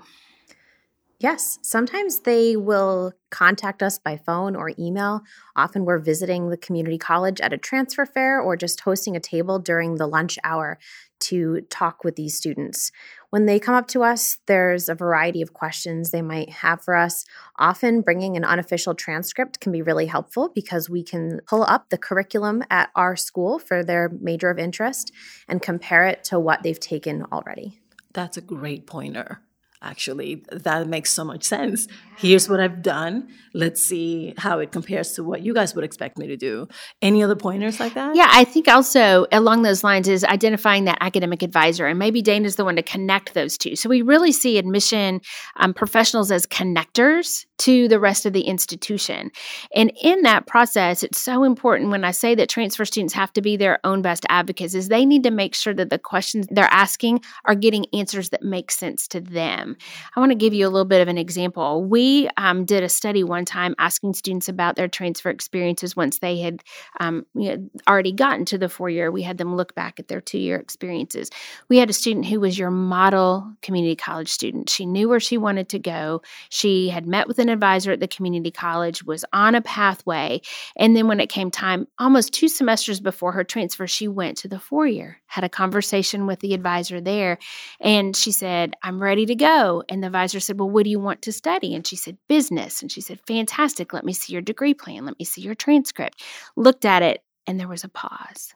Yes, 1.18 1.58
sometimes 1.62 2.20
they 2.20 2.56
will 2.56 3.14
contact 3.30 3.82
us 3.82 3.98
by 3.98 4.18
phone 4.18 4.54
or 4.54 4.72
email. 4.78 5.22
Often 5.56 5.86
we're 5.86 5.98
visiting 5.98 6.50
the 6.50 6.58
community 6.58 6.98
college 6.98 7.40
at 7.40 7.54
a 7.54 7.58
transfer 7.58 8.04
fair 8.04 8.38
or 8.38 8.54
just 8.54 8.80
hosting 8.80 9.16
a 9.16 9.20
table 9.20 9.58
during 9.58 9.94
the 9.94 10.06
lunch 10.06 10.38
hour 10.44 10.78
to 11.18 11.62
talk 11.70 12.04
with 12.04 12.16
these 12.16 12.36
students. 12.36 12.92
When 13.30 13.46
they 13.46 13.58
come 13.58 13.74
up 13.74 13.88
to 13.88 14.02
us, 14.02 14.36
there's 14.46 14.90
a 14.90 14.94
variety 14.94 15.40
of 15.40 15.54
questions 15.54 16.10
they 16.10 16.20
might 16.20 16.50
have 16.50 16.84
for 16.84 16.94
us. 16.94 17.24
Often, 17.58 18.02
bringing 18.02 18.36
an 18.36 18.44
unofficial 18.44 18.94
transcript 18.94 19.58
can 19.58 19.72
be 19.72 19.80
really 19.80 20.06
helpful 20.06 20.50
because 20.54 20.90
we 20.90 21.02
can 21.02 21.40
pull 21.46 21.62
up 21.62 21.88
the 21.88 21.98
curriculum 21.98 22.62
at 22.68 22.90
our 22.94 23.16
school 23.16 23.58
for 23.58 23.82
their 23.82 24.10
major 24.20 24.50
of 24.50 24.58
interest 24.58 25.12
and 25.48 25.62
compare 25.62 26.06
it 26.06 26.24
to 26.24 26.38
what 26.38 26.62
they've 26.62 26.78
taken 26.78 27.24
already. 27.32 27.80
That's 28.12 28.36
a 28.36 28.42
great 28.42 28.86
pointer 28.86 29.40
actually 29.82 30.44
that 30.50 30.88
makes 30.88 31.10
so 31.10 31.24
much 31.24 31.44
sense. 31.44 31.88
Here's 32.18 32.48
what 32.48 32.60
i've 32.60 32.82
done. 32.82 33.28
Let's 33.52 33.82
see 33.82 34.34
how 34.36 34.58
it 34.58 34.72
compares 34.72 35.12
to 35.12 35.24
what 35.24 35.42
you 35.42 35.54
guys 35.54 35.74
would 35.74 35.84
expect 35.84 36.18
me 36.18 36.26
to 36.28 36.36
do. 36.36 36.68
Any 37.00 37.22
other 37.22 37.36
pointers 37.36 37.80
like 37.80 37.94
that? 37.94 38.16
Yeah 38.16 38.28
i 38.30 38.44
think 38.44 38.68
also 38.68 39.26
along 39.32 39.62
those 39.62 39.84
lines 39.84 40.08
is 40.08 40.24
identifying 40.24 40.84
that 40.84 40.98
academic 41.00 41.42
advisor 41.42 41.86
and 41.86 41.98
maybe 41.98 42.22
dana's 42.22 42.56
the 42.56 42.64
one 42.64 42.76
to 42.76 42.82
connect 42.82 43.34
those 43.34 43.58
two. 43.58 43.76
So 43.76 43.88
we 43.88 44.02
really 44.02 44.32
see 44.32 44.58
admission 44.58 45.20
um, 45.56 45.74
professionals 45.74 46.30
as 46.30 46.46
connectors 46.46 47.44
to 47.58 47.88
the 47.88 48.00
rest 48.00 48.26
of 48.26 48.32
the 48.32 48.42
institution 48.42 49.30
and 49.74 49.92
in 50.02 50.22
that 50.22 50.46
process 50.46 51.02
it's 51.02 51.20
so 51.20 51.44
important 51.44 51.90
when 51.90 52.04
i 52.04 52.10
say 52.10 52.34
that 52.34 52.48
transfer 52.48 52.84
students 52.84 53.14
have 53.14 53.32
to 53.32 53.42
be 53.42 53.56
their 53.56 53.78
own 53.84 54.02
best 54.02 54.24
advocates 54.28 54.74
is 54.74 54.88
they 54.88 55.04
need 55.04 55.22
to 55.22 55.30
make 55.30 55.54
sure 55.54 55.74
that 55.74 55.90
the 55.90 55.98
questions 55.98 56.46
they're 56.50 56.64
asking 56.70 57.20
are 57.44 57.54
getting 57.54 57.86
answers 57.92 58.30
that 58.30 58.42
make 58.42 58.70
sense 58.70 59.08
to 59.08 59.20
them. 59.20 59.76
I 60.14 60.20
want 60.20 60.30
to 60.30 60.36
give 60.36 60.54
you 60.54 60.66
a 60.66 60.70
little 60.70 60.84
bit 60.84 61.02
of 61.02 61.08
an 61.08 61.18
example. 61.18 61.84
We 61.84 62.28
um, 62.36 62.64
did 62.64 62.82
a 62.82 62.88
study 62.88 63.24
one 63.24 63.44
time 63.44 63.74
asking 63.78 64.14
students 64.14 64.48
about 64.48 64.76
their 64.76 64.88
transfer 64.88 65.30
experiences 65.30 65.96
once 65.96 66.18
they 66.18 66.38
had 66.38 66.62
um, 67.00 67.26
you 67.34 67.56
know, 67.56 67.70
already 67.88 68.12
gotten 68.12 68.44
to 68.46 68.58
the 68.58 68.68
four 68.68 68.90
year. 68.90 69.10
We 69.10 69.22
had 69.22 69.38
them 69.38 69.56
look 69.56 69.74
back 69.74 69.98
at 69.98 70.08
their 70.08 70.20
two 70.20 70.38
year 70.38 70.56
experiences. 70.56 71.30
We 71.68 71.78
had 71.78 71.90
a 71.90 71.94
student 71.94 72.26
who 72.26 72.40
was 72.40 72.58
your 72.58 72.70
model 72.70 73.52
community 73.62 73.96
college 73.96 74.30
student. 74.30 74.70
She 74.70 74.86
knew 74.86 75.08
where 75.08 75.20
she 75.20 75.38
wanted 75.38 75.68
to 75.70 75.78
go. 75.78 76.22
She 76.48 76.88
had 76.88 77.06
met 77.06 77.28
with 77.28 77.38
an 77.48 77.52
advisor 77.52 77.92
at 77.92 78.00
the 78.00 78.08
community 78.08 78.50
college, 78.50 79.04
was 79.04 79.24
on 79.32 79.54
a 79.54 79.62
pathway. 79.62 80.40
And 80.76 80.96
then 80.96 81.08
when 81.08 81.20
it 81.20 81.28
came 81.28 81.50
time, 81.50 81.86
almost 81.98 82.32
two 82.32 82.48
semesters 82.48 83.00
before 83.00 83.32
her 83.32 83.44
transfer, 83.44 83.86
she 83.86 84.08
went 84.08 84.38
to 84.38 84.48
the 84.48 84.58
four 84.58 84.86
year, 84.86 85.18
had 85.26 85.44
a 85.44 85.48
conversation 85.48 86.26
with 86.26 86.40
the 86.40 86.54
advisor 86.54 87.00
there. 87.00 87.38
And 87.80 88.16
she 88.16 88.32
said, 88.32 88.74
I'm 88.82 89.02
ready 89.02 89.26
to 89.26 89.34
go. 89.34 89.82
And 89.88 90.02
the 90.02 90.08
advisor 90.08 90.40
said, 90.40 90.58
Well, 90.58 90.70
what 90.70 90.84
do 90.84 90.90
you 90.90 91.00
want 91.00 91.22
to 91.22 91.32
study? 91.32 91.74
And 91.74 91.86
she 91.86 91.96
said, 91.96 92.18
Business. 92.28 92.82
And 92.82 92.90
she 92.90 93.00
said, 93.00 93.20
Fantastic. 93.26 93.92
Let 93.92 94.04
me 94.04 94.12
see 94.12 94.32
your 94.32 94.42
degree 94.42 94.74
plan. 94.74 95.04
Let 95.04 95.18
me 95.18 95.24
see 95.24 95.42
your 95.42 95.54
transcript. 95.54 96.22
Looked 96.56 96.84
at 96.84 97.02
it, 97.02 97.22
and 97.46 97.60
there 97.60 97.68
was 97.68 97.84
a 97.84 97.88
pause. 97.88 98.54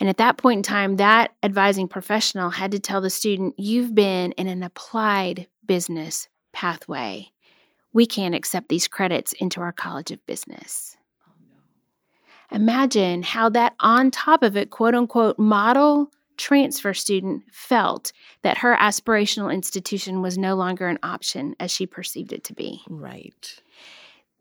And 0.00 0.08
at 0.08 0.18
that 0.18 0.36
point 0.36 0.58
in 0.58 0.62
time, 0.62 0.96
that 0.96 1.32
advising 1.42 1.88
professional 1.88 2.50
had 2.50 2.70
to 2.72 2.78
tell 2.78 3.00
the 3.00 3.10
student, 3.10 3.54
You've 3.58 3.94
been 3.94 4.32
in 4.32 4.46
an 4.46 4.62
applied 4.62 5.48
business 5.66 6.28
pathway. 6.52 7.30
We 7.98 8.06
can't 8.06 8.32
accept 8.32 8.68
these 8.68 8.86
credits 8.86 9.32
into 9.40 9.60
our 9.60 9.72
College 9.72 10.12
of 10.12 10.24
Business. 10.24 10.96
Imagine 12.52 13.24
how 13.24 13.48
that, 13.48 13.74
on 13.80 14.12
top 14.12 14.44
of 14.44 14.56
it, 14.56 14.70
quote 14.70 14.94
unquote, 14.94 15.36
model 15.36 16.12
transfer 16.36 16.94
student 16.94 17.42
felt 17.50 18.12
that 18.42 18.58
her 18.58 18.76
aspirational 18.76 19.52
institution 19.52 20.22
was 20.22 20.38
no 20.38 20.54
longer 20.54 20.86
an 20.86 21.00
option 21.02 21.56
as 21.58 21.72
she 21.72 21.86
perceived 21.86 22.32
it 22.32 22.44
to 22.44 22.54
be. 22.54 22.82
Right. 22.88 23.60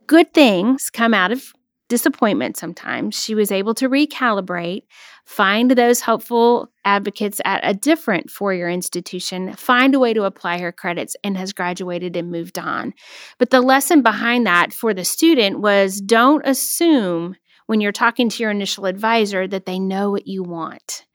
Good 0.06 0.36
things 0.36 0.92
come 0.92 1.16
out 1.16 1.32
of 1.32 1.52
disappointment 1.90 2.58
sometimes. 2.58 3.16
She 3.16 3.36
was 3.36 3.52
able 3.52 3.74
to 3.76 3.90
recalibrate, 3.90 4.84
find 5.26 5.72
those 5.72 6.02
helpful 6.02 6.70
advocates 6.86 7.42
at 7.46 7.62
a 7.64 7.74
different 7.74 8.30
four 8.30 8.54
year 8.54 8.70
institution, 8.70 9.54
find 9.54 9.96
a 9.96 10.00
way 10.00 10.14
to 10.14 10.24
apply 10.24 10.60
her 10.60 10.72
credits, 10.72 11.16
and 11.24 11.38
has 11.38 11.54
graduated 11.54 12.16
and 12.16 12.32
moved 12.32 12.60
on. 12.60 12.94
But 13.38 13.50
the 13.50 13.62
lesson 13.62 14.02
behind 14.02 14.46
that 14.48 14.74
for 14.74 14.94
the 14.94 15.06
student 15.06 15.60
was 15.60 16.02
don't 16.02 16.46
assume 16.46 17.36
when 17.68 17.82
you're 17.82 17.92
talking 17.92 18.30
to 18.30 18.44
your 18.44 18.52
initial 18.52 18.86
advisor 18.86 19.48
that 19.48 19.66
they 19.66 19.80
know 19.80 20.12
what 20.12 20.28
you 20.28 20.44
want 20.44 21.06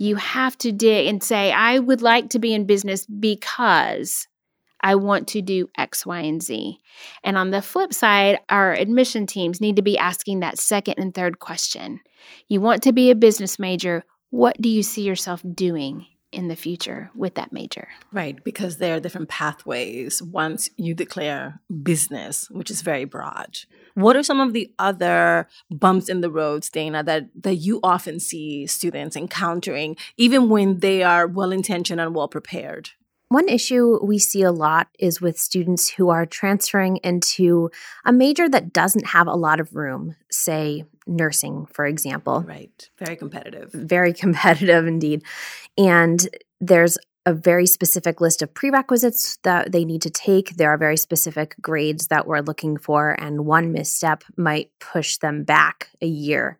you 0.00 0.16
have 0.16 0.56
to 0.56 0.72
dig 0.72 1.06
and 1.08 1.22
say, 1.22 1.52
I 1.52 1.78
would 1.78 2.00
like 2.00 2.30
to 2.30 2.38
be 2.38 2.54
in 2.54 2.64
business 2.64 3.04
because 3.04 4.26
I 4.82 4.94
want 4.94 5.28
to 5.28 5.42
do 5.42 5.68
X, 5.76 6.06
Y, 6.06 6.20
and 6.20 6.42
Z. 6.42 6.78
And 7.22 7.36
on 7.36 7.50
the 7.50 7.62
flip 7.62 7.92
side, 7.92 8.38
our 8.48 8.72
admission 8.72 9.26
teams 9.26 9.60
need 9.60 9.76
to 9.76 9.82
be 9.82 9.98
asking 9.98 10.40
that 10.40 10.58
second 10.58 10.94
and 10.98 11.14
third 11.14 11.38
question. 11.38 12.00
You 12.48 12.60
want 12.60 12.82
to 12.84 12.92
be 12.92 13.10
a 13.10 13.14
business 13.14 13.58
major. 13.58 14.04
What 14.30 14.60
do 14.60 14.68
you 14.68 14.82
see 14.82 15.02
yourself 15.02 15.42
doing 15.54 16.06
in 16.32 16.48
the 16.48 16.56
future 16.56 17.10
with 17.14 17.34
that 17.34 17.52
major. 17.52 17.88
Right, 18.12 18.42
because 18.44 18.76
there 18.76 18.96
are 18.96 19.00
different 19.00 19.28
pathways 19.28 20.22
once 20.22 20.70
you 20.76 20.94
declare 20.94 21.60
business, 21.82 22.48
which 22.50 22.70
is 22.70 22.82
very 22.82 23.04
broad. 23.04 23.58
What 23.94 24.16
are 24.16 24.22
some 24.22 24.40
of 24.40 24.52
the 24.52 24.72
other 24.78 25.48
bumps 25.70 26.08
in 26.08 26.20
the 26.20 26.30
roads, 26.30 26.70
Dana, 26.70 27.02
that, 27.02 27.28
that 27.42 27.56
you 27.56 27.80
often 27.82 28.20
see 28.20 28.66
students 28.66 29.16
encountering, 29.16 29.96
even 30.16 30.48
when 30.48 30.78
they 30.78 31.02
are 31.02 31.26
well 31.26 31.50
intentioned 31.50 32.00
and 32.00 32.14
well 32.14 32.28
prepared? 32.28 32.90
One 33.30 33.48
issue 33.48 34.00
we 34.02 34.18
see 34.18 34.42
a 34.42 34.50
lot 34.50 34.88
is 34.98 35.20
with 35.20 35.38
students 35.38 35.88
who 35.88 36.08
are 36.08 36.26
transferring 36.26 36.96
into 37.04 37.70
a 38.04 38.12
major 38.12 38.48
that 38.48 38.72
doesn't 38.72 39.06
have 39.06 39.28
a 39.28 39.36
lot 39.36 39.60
of 39.60 39.76
room, 39.76 40.16
say 40.32 40.82
nursing, 41.06 41.66
for 41.66 41.86
example. 41.86 42.44
Right. 42.44 42.90
Very 42.98 43.14
competitive. 43.14 43.70
Very 43.72 44.12
competitive 44.22 44.84
indeed. 44.84 45.22
And 45.78 46.28
there's 46.60 46.98
a 47.24 47.32
very 47.32 47.66
specific 47.66 48.20
list 48.20 48.42
of 48.42 48.52
prerequisites 48.52 49.38
that 49.44 49.70
they 49.70 49.84
need 49.84 50.02
to 50.02 50.10
take. 50.10 50.56
There 50.56 50.70
are 50.70 50.78
very 50.78 50.96
specific 50.96 51.54
grades 51.60 52.08
that 52.08 52.26
we're 52.26 52.40
looking 52.40 52.78
for, 52.78 53.12
and 53.12 53.46
one 53.46 53.70
misstep 53.70 54.24
might 54.36 54.72
push 54.80 55.18
them 55.18 55.44
back 55.44 55.90
a 56.02 56.06
year 56.06 56.58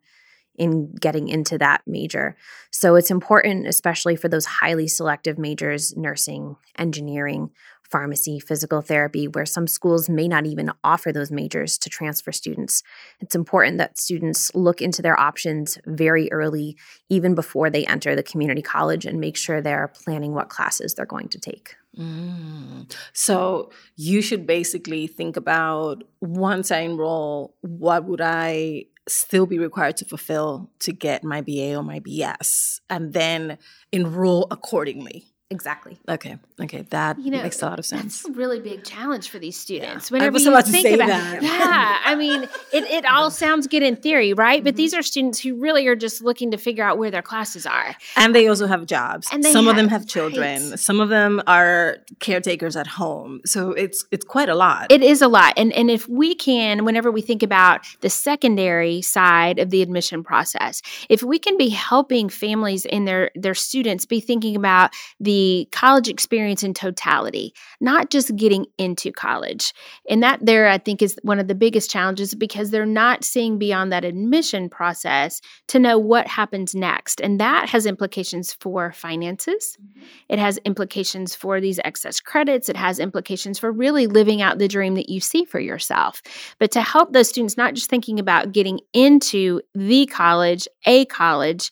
in 0.61 0.93
getting 1.01 1.29
into 1.29 1.57
that 1.57 1.81
major. 1.87 2.37
So 2.71 2.95
it's 2.95 3.11
important, 3.11 3.67
especially 3.67 4.15
for 4.15 4.29
those 4.29 4.45
highly 4.45 4.89
selective 4.89 5.39
majors, 5.39 5.97
nursing, 5.97 6.57
engineering, 6.77 7.51
pharmacy, 7.91 8.39
physical 8.39 8.83
therapy, 8.83 9.27
where 9.27 9.47
some 9.47 9.67
schools 9.67 10.11
may 10.11 10.29
not 10.29 10.45
even 10.45 10.71
offer 10.85 11.13
those 11.13 11.33
majors 11.33 11.79
to 11.79 11.89
transfer 11.89 12.31
students. 12.31 12.83
It's 13.21 13.35
important 13.35 13.79
that 13.79 13.99
students 13.99 14.55
look 14.55 14.83
into 14.83 15.01
their 15.01 15.19
options 15.19 15.79
very 15.87 16.31
early, 16.31 16.77
even 17.09 17.35
before 17.35 17.71
they 17.71 17.87
enter 17.87 18.15
the 18.15 18.23
community 18.23 18.63
college, 18.63 19.07
and 19.07 19.19
make 19.19 19.39
sure 19.39 19.63
they're 19.63 19.91
planning 20.05 20.35
what 20.35 20.51
classes 20.51 20.93
they're 20.93 21.07
going 21.07 21.31
to 21.31 21.41
take. 21.41 21.75
Mm. 21.99 22.93
So 23.13 23.71
you 23.97 24.23
should 24.23 24.47
basically 24.47 25.07
think 25.07 25.37
about 25.37 26.05
once 26.21 26.71
I 26.71 26.81
enroll, 26.81 27.57
what 27.63 28.05
would 28.05 28.21
I 28.21 28.85
still 29.09 29.47
be 29.47 29.59
required 29.59 29.97
to 29.97 30.05
fulfill 30.05 30.71
to 30.81 30.93
get 30.93 31.25
my 31.25 31.41
BA 31.41 31.75
or 31.75 31.83
my 31.83 32.01
BS, 32.01 32.81
and 32.89 33.13
then 33.13 33.59
enroll 33.93 34.47
accordingly 34.51 35.30
Exactly. 35.53 35.99
Okay. 36.09 36.39
Okay. 36.61 36.83
That 36.91 37.19
you 37.19 37.33
know, 37.33 37.43
makes 37.43 37.61
a 37.61 37.67
lot 37.67 37.81
of 37.81 37.85
sense. 37.85 38.23
That's 38.23 38.37
a 38.37 38.39
really 38.39 38.61
big 38.61 38.85
challenge 38.85 39.31
for 39.31 39.41
these 39.41 39.57
students. 39.57 40.09
Yeah. 40.09 40.15
Whenever 40.15 40.31
I 40.31 40.35
was 40.35 40.47
about 40.47 40.67
to 40.67 40.71
say 40.71 40.95
about, 40.95 41.09
that. 41.09 41.43
Yeah. 41.43 41.99
I 42.05 42.15
mean, 42.15 42.45
it, 42.73 42.85
it 42.85 43.05
all 43.05 43.31
sounds 43.43 43.67
good 43.67 43.83
in 43.83 43.97
theory, 43.97 44.33
right? 44.33 44.59
Mm-hmm. 44.59 44.65
But 44.65 44.77
these 44.77 44.95
are 44.95 45.03
students 45.03 45.41
who 45.41 45.57
really 45.57 45.89
are 45.89 45.97
just 45.97 46.23
looking 46.23 46.53
to 46.53 46.57
figure 46.57 46.85
out 46.85 46.99
where 46.99 47.11
their 47.11 47.23
classes 47.23 47.67
are. 47.67 47.97
And 48.15 48.33
they 48.33 48.47
also 48.47 48.69
have 48.69 48.87
jobs. 48.87 49.27
And 49.33 49.45
some 49.45 49.65
have, 49.65 49.73
of 49.73 49.77
them 49.77 49.89
have 49.89 50.07
children. 50.07 50.71
Right. 50.71 50.79
Some 50.79 51.01
of 51.01 51.09
them 51.09 51.43
are 51.49 51.99
caretakers 52.21 52.77
at 52.77 52.87
home. 52.87 53.41
So 53.45 53.73
it's 53.73 54.05
it's 54.13 54.25
quite 54.25 54.49
a 54.49 54.55
lot. 54.55 54.93
It 54.93 55.03
is 55.03 55.21
a 55.21 55.29
lot. 55.29 55.55
And 55.57 55.73
and 55.73 55.91
if 55.91 56.09
we 56.09 56.37
can, 56.37 56.85
whenever 56.85 57.11
we 57.11 57.23
think 57.23 57.43
about 57.43 57.85
the 58.03 58.11
secondary 58.11 59.03
side 59.03 59.59
of 59.59 59.71
the 59.71 59.83
admission 59.83 60.23
process, 60.23 60.81
if 61.09 61.25
we 61.25 61.41
can 61.41 61.57
be 61.57 61.71
helping 61.71 62.29
families 62.29 62.87
and 62.87 63.09
their 63.09 63.33
their 63.35 63.57
students 63.57 64.07
be 64.07 64.21
thinking 64.21 64.55
about 64.55 64.93
the 65.19 65.40
college 65.73 66.09
experience 66.09 66.63
in 66.63 66.75
totality, 66.75 67.55
not 67.81 68.11
just 68.11 68.35
getting 68.37 68.67
into 68.79 69.13
college. 69.13 69.73
And 70.09 70.23
that 70.23 70.45
there, 70.45 70.69
I 70.69 70.79
think, 70.79 71.03
is 71.03 71.19
one 71.23 71.39
of 71.39 71.49
the 71.49 71.55
biggest 71.55 71.91
challenges 71.91 72.35
because 72.35 72.71
they're 72.71 72.87
not 72.87 73.25
seeing 73.25 73.59
beyond 73.59 73.93
that 73.93 74.05
admission 74.05 74.69
process 74.69 75.41
to 75.69 75.79
know 75.79 75.99
what 75.99 76.27
happens 76.27 76.75
next. 76.75 77.21
And 77.21 77.41
that 77.41 77.69
has 77.69 77.87
implications 77.87 78.53
for 78.53 78.93
finances, 78.93 79.77
mm-hmm. 79.81 80.03
it 80.29 80.39
has 80.39 80.59
implications 80.65 81.35
for 81.35 81.61
these 81.61 81.81
excess 81.85 82.21
credits, 82.21 82.69
it 82.69 82.77
has 82.77 82.99
implications 82.99 83.59
for 83.59 83.71
really 83.71 84.07
living 84.07 84.43
out 84.43 84.59
the 84.59 84.69
dream 84.69 84.95
that 84.95 85.09
you 85.09 85.21
see 85.21 85.45
for 85.45 85.61
yourself. 85.61 86.23
But 86.59 86.71
to 86.73 86.83
help 86.83 87.13
those 87.13 87.29
students 87.29 87.57
not 87.57 87.75
just 87.75 87.91
thinking 87.91 88.19
about 88.19 88.53
getting 88.53 88.81
into 88.93 89.61
the 89.75 90.07
college, 90.07 90.67
a 90.87 91.05
college, 91.07 91.71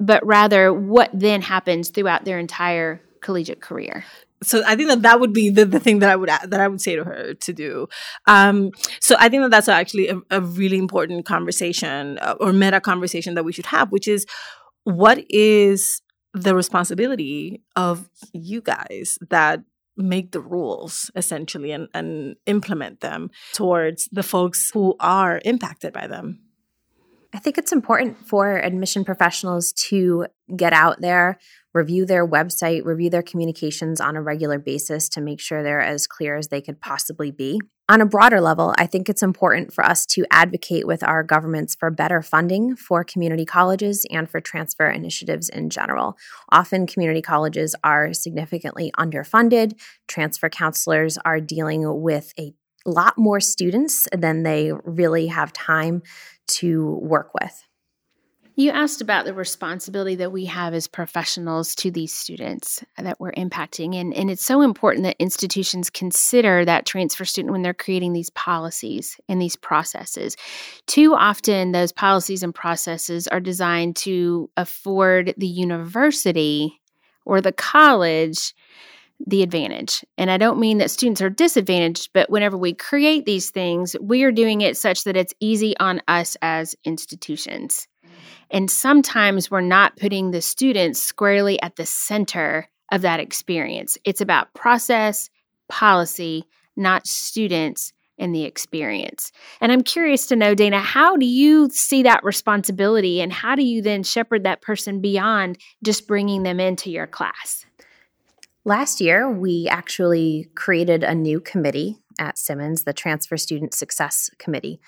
but 0.00 0.24
rather 0.26 0.72
what 0.72 1.10
then 1.12 1.42
happens 1.42 1.90
throughout 1.90 2.24
their 2.24 2.38
entire 2.38 3.00
collegiate 3.20 3.60
career 3.60 4.04
so 4.42 4.62
I 4.66 4.74
think 4.74 4.88
that 4.88 5.02
that 5.02 5.20
would 5.20 5.32
be 5.32 5.50
the, 5.50 5.66
the 5.66 5.80
thing 5.80 5.98
that 5.98 6.10
I 6.10 6.16
would 6.16 6.28
that 6.28 6.60
I 6.60 6.68
would 6.68 6.80
say 6.80 6.96
to 6.96 7.04
her 7.04 7.34
to 7.34 7.52
do. 7.52 7.88
Um, 8.26 8.70
so 9.00 9.16
I 9.18 9.28
think 9.28 9.42
that 9.42 9.50
that's 9.50 9.68
actually 9.68 10.08
a, 10.08 10.16
a 10.30 10.40
really 10.40 10.78
important 10.78 11.26
conversation 11.26 12.18
uh, 12.18 12.36
or 12.40 12.52
meta 12.52 12.80
conversation 12.80 13.34
that 13.34 13.44
we 13.44 13.52
should 13.52 13.66
have, 13.66 13.92
which 13.92 14.08
is 14.08 14.26
what 14.84 15.24
is 15.28 16.00
the 16.32 16.54
responsibility 16.54 17.62
of 17.76 18.08
you 18.32 18.62
guys 18.62 19.18
that 19.28 19.62
make 19.96 20.32
the 20.32 20.40
rules 20.40 21.10
essentially 21.14 21.72
and, 21.72 21.88
and 21.92 22.36
implement 22.46 23.00
them 23.00 23.30
towards 23.52 24.08
the 24.12 24.22
folks 24.22 24.70
who 24.72 24.94
are 25.00 25.40
impacted 25.44 25.92
by 25.92 26.06
them. 26.06 26.40
I 27.32 27.38
think 27.38 27.58
it's 27.58 27.72
important 27.72 28.26
for 28.26 28.56
admission 28.56 29.04
professionals 29.04 29.72
to 29.88 30.26
get 30.56 30.72
out 30.72 31.00
there, 31.00 31.38
review 31.72 32.04
their 32.04 32.26
website, 32.26 32.84
review 32.84 33.08
their 33.08 33.22
communications 33.22 34.00
on 34.00 34.16
a 34.16 34.22
regular 34.22 34.58
basis 34.58 35.08
to 35.10 35.20
make 35.20 35.40
sure 35.40 35.62
they're 35.62 35.80
as 35.80 36.08
clear 36.08 36.36
as 36.36 36.48
they 36.48 36.60
could 36.60 36.80
possibly 36.80 37.30
be. 37.30 37.60
On 37.88 38.00
a 38.00 38.06
broader 38.06 38.40
level, 38.40 38.72
I 38.78 38.86
think 38.86 39.08
it's 39.08 39.22
important 39.22 39.72
for 39.72 39.84
us 39.84 40.06
to 40.06 40.24
advocate 40.30 40.86
with 40.86 41.02
our 41.02 41.24
governments 41.24 41.74
for 41.74 41.90
better 41.90 42.22
funding 42.22 42.76
for 42.76 43.02
community 43.02 43.44
colleges 43.44 44.06
and 44.10 44.30
for 44.30 44.40
transfer 44.40 44.88
initiatives 44.88 45.48
in 45.48 45.70
general. 45.70 46.16
Often, 46.50 46.86
community 46.86 47.20
colleges 47.20 47.74
are 47.82 48.12
significantly 48.12 48.92
underfunded. 48.96 49.76
Transfer 50.06 50.48
counselors 50.48 51.18
are 51.24 51.40
dealing 51.40 52.00
with 52.00 52.32
a 52.38 52.54
lot 52.90 53.16
more 53.16 53.40
students 53.40 54.06
than 54.12 54.42
they 54.42 54.72
really 54.84 55.28
have 55.28 55.52
time 55.52 56.02
to 56.48 56.98
work 57.02 57.30
with. 57.34 57.64
You 58.60 58.70
asked 58.72 59.00
about 59.00 59.24
the 59.24 59.32
responsibility 59.32 60.16
that 60.16 60.32
we 60.32 60.44
have 60.44 60.74
as 60.74 60.86
professionals 60.86 61.74
to 61.76 61.90
these 61.90 62.12
students 62.12 62.84
that 62.98 63.18
we're 63.18 63.32
impacting. 63.32 63.94
And, 63.94 64.12
and 64.12 64.30
it's 64.30 64.44
so 64.44 64.60
important 64.60 65.04
that 65.04 65.16
institutions 65.18 65.88
consider 65.88 66.66
that 66.66 66.84
transfer 66.84 67.24
student 67.24 67.52
when 67.52 67.62
they're 67.62 67.72
creating 67.72 68.12
these 68.12 68.28
policies 68.30 69.18
and 69.30 69.40
these 69.40 69.56
processes. 69.56 70.36
Too 70.86 71.14
often, 71.14 71.72
those 71.72 71.90
policies 71.90 72.42
and 72.42 72.54
processes 72.54 73.26
are 73.28 73.40
designed 73.40 73.96
to 73.96 74.50
afford 74.58 75.32
the 75.38 75.46
university 75.46 76.82
or 77.24 77.40
the 77.40 77.52
college 77.52 78.52
the 79.26 79.42
advantage. 79.42 80.04
And 80.16 80.30
I 80.30 80.38
don't 80.38 80.58
mean 80.58 80.78
that 80.78 80.90
students 80.90 81.20
are 81.20 81.30
disadvantaged, 81.30 82.10
but 82.14 82.30
whenever 82.30 82.56
we 82.56 82.72
create 82.72 83.26
these 83.26 83.50
things, 83.50 83.94
we 84.00 84.22
are 84.22 84.32
doing 84.32 84.60
it 84.60 84.76
such 84.76 85.04
that 85.04 85.16
it's 85.16 85.34
easy 85.40 85.76
on 85.78 86.00
us 86.08 86.36
as 86.42 86.74
institutions. 86.84 87.86
And 88.50 88.70
sometimes 88.70 89.50
we're 89.50 89.60
not 89.60 89.96
putting 89.96 90.30
the 90.30 90.42
students 90.42 91.02
squarely 91.02 91.60
at 91.62 91.76
the 91.76 91.86
center 91.86 92.68
of 92.90 93.02
that 93.02 93.20
experience. 93.20 93.96
It's 94.04 94.20
about 94.20 94.52
process, 94.54 95.30
policy, 95.68 96.44
not 96.76 97.06
students 97.06 97.92
and 98.18 98.34
the 98.34 98.44
experience. 98.44 99.32
And 99.60 99.72
I'm 99.72 99.82
curious 99.82 100.26
to 100.26 100.36
know, 100.36 100.54
Dana, 100.54 100.80
how 100.80 101.16
do 101.16 101.24
you 101.24 101.70
see 101.70 102.02
that 102.02 102.22
responsibility 102.22 103.20
and 103.20 103.32
how 103.32 103.54
do 103.54 103.62
you 103.62 103.80
then 103.80 104.02
shepherd 104.02 104.44
that 104.44 104.60
person 104.60 105.00
beyond 105.00 105.58
just 105.82 106.06
bringing 106.06 106.42
them 106.42 106.60
into 106.60 106.90
your 106.90 107.06
class? 107.06 107.64
Last 108.64 109.00
year, 109.00 109.30
we 109.30 109.68
actually 109.70 110.50
created 110.54 111.02
a 111.02 111.14
new 111.14 111.40
committee 111.40 111.96
at 112.18 112.36
Simmons, 112.36 112.84
the 112.84 112.92
Transfer 112.92 113.38
Student 113.38 113.72
Success 113.72 114.28
Committee. 114.38 114.80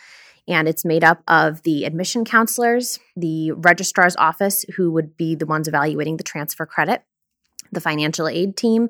And 0.47 0.69
it's 0.69 0.85
made 0.85 1.05
up 1.05 1.23
of 1.27 1.63
the 1.63 1.85
admission 1.85 2.25
counselors, 2.25 2.99
the 3.17 3.53
registrar's 3.53 4.17
office, 4.17 4.67
who 4.77 4.91
would 4.93 5.17
be 5.17 5.35
the 5.35 5.47
ones 5.47 5.69
evaluating 5.69 6.19
the 6.19 6.25
transfer 6.25 6.67
credit, 6.67 7.03
the 7.71 7.81
financial 7.81 8.29
aid 8.29 8.59
team, 8.59 8.89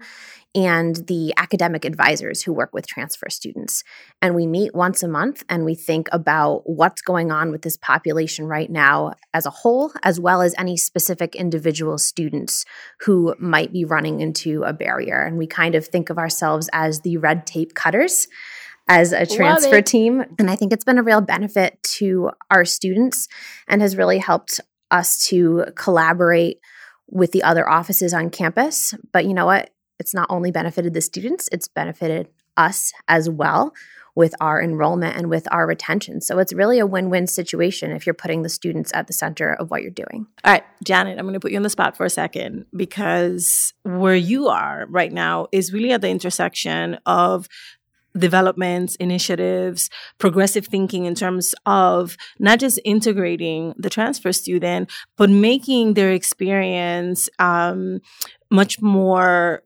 and 0.54 0.96
the 1.06 1.32
academic 1.36 1.84
advisors 1.84 2.42
who 2.42 2.52
work 2.52 2.74
with 2.74 2.86
transfer 2.86 3.30
students. 3.30 3.82
And 4.20 4.34
we 4.34 4.46
meet 4.46 4.74
once 4.74 5.02
a 5.02 5.08
month 5.08 5.44
and 5.48 5.64
we 5.64 5.74
think 5.74 6.08
about 6.12 6.62
what's 6.66 7.00
going 7.00 7.32
on 7.32 7.50
with 7.50 7.62
this 7.62 7.78
population 7.78 8.46
right 8.46 8.70
now 8.70 9.14
as 9.32 9.46
a 9.46 9.50
whole, 9.50 9.92
as 10.02 10.20
well 10.20 10.42
as 10.42 10.54
any 10.58 10.76
specific 10.76 11.34
individual 11.34 11.96
students 11.96 12.66
who 13.00 13.34
might 13.38 13.72
be 13.72 13.84
running 13.84 14.20
into 14.20 14.62
a 14.64 14.74
barrier. 14.74 15.22
And 15.22 15.38
we 15.38 15.46
kind 15.46 15.74
of 15.74 15.86
think 15.86 16.10
of 16.10 16.18
ourselves 16.18 16.68
as 16.72 17.00
the 17.00 17.16
red 17.16 17.46
tape 17.46 17.74
cutters 17.74 18.28
as 18.88 19.12
a 19.12 19.24
transfer 19.24 19.80
team. 19.80 20.24
And 20.38 20.50
I 20.50 20.56
think 20.56 20.72
it's 20.72 20.84
been 20.84 20.98
a 20.98 21.02
real 21.02 21.20
benefit 21.22 21.82
to 21.98 22.30
our 22.50 22.64
students 22.66 23.26
and 23.68 23.80
has 23.80 23.96
really 23.96 24.18
helped 24.18 24.60
us 24.90 25.26
to 25.28 25.66
collaborate 25.76 26.58
with 27.08 27.32
the 27.32 27.42
other 27.42 27.68
offices 27.68 28.12
on 28.12 28.28
campus. 28.28 28.94
But 29.12 29.24
you 29.24 29.32
know 29.32 29.46
what? 29.46 29.70
It's 29.98 30.14
not 30.14 30.26
only 30.30 30.50
benefited 30.50 30.94
the 30.94 31.00
students, 31.00 31.48
it's 31.52 31.68
benefited 31.68 32.28
us 32.56 32.92
as 33.08 33.30
well 33.30 33.72
with 34.14 34.34
our 34.40 34.62
enrollment 34.62 35.16
and 35.16 35.30
with 35.30 35.48
our 35.50 35.66
retention. 35.66 36.20
So 36.20 36.38
it's 36.38 36.52
really 36.52 36.78
a 36.78 36.86
win 36.86 37.08
win 37.08 37.26
situation 37.26 37.90
if 37.92 38.06
you're 38.06 38.14
putting 38.14 38.42
the 38.42 38.48
students 38.48 38.90
at 38.94 39.06
the 39.06 39.12
center 39.12 39.54
of 39.54 39.70
what 39.70 39.82
you're 39.82 39.90
doing. 39.90 40.26
All 40.44 40.52
right, 40.52 40.64
Janet, 40.84 41.18
I'm 41.18 41.24
going 41.24 41.34
to 41.34 41.40
put 41.40 41.50
you 41.50 41.56
on 41.56 41.62
the 41.62 41.70
spot 41.70 41.96
for 41.96 42.04
a 42.04 42.10
second 42.10 42.66
because 42.76 43.72
where 43.84 44.16
you 44.16 44.48
are 44.48 44.86
right 44.88 45.12
now 45.12 45.46
is 45.50 45.72
really 45.72 45.92
at 45.92 46.02
the 46.02 46.10
intersection 46.10 46.98
of 47.06 47.48
developments, 48.16 48.94
initiatives, 48.96 49.88
progressive 50.18 50.66
thinking 50.66 51.06
in 51.06 51.14
terms 51.14 51.54
of 51.64 52.16
not 52.38 52.58
just 52.58 52.78
integrating 52.84 53.74
the 53.78 53.88
transfer 53.88 54.32
student, 54.32 54.90
but 55.16 55.30
making 55.30 55.94
their 55.94 56.12
experience 56.12 57.30
um, 57.38 58.00
much 58.50 58.82
more, 58.82 59.62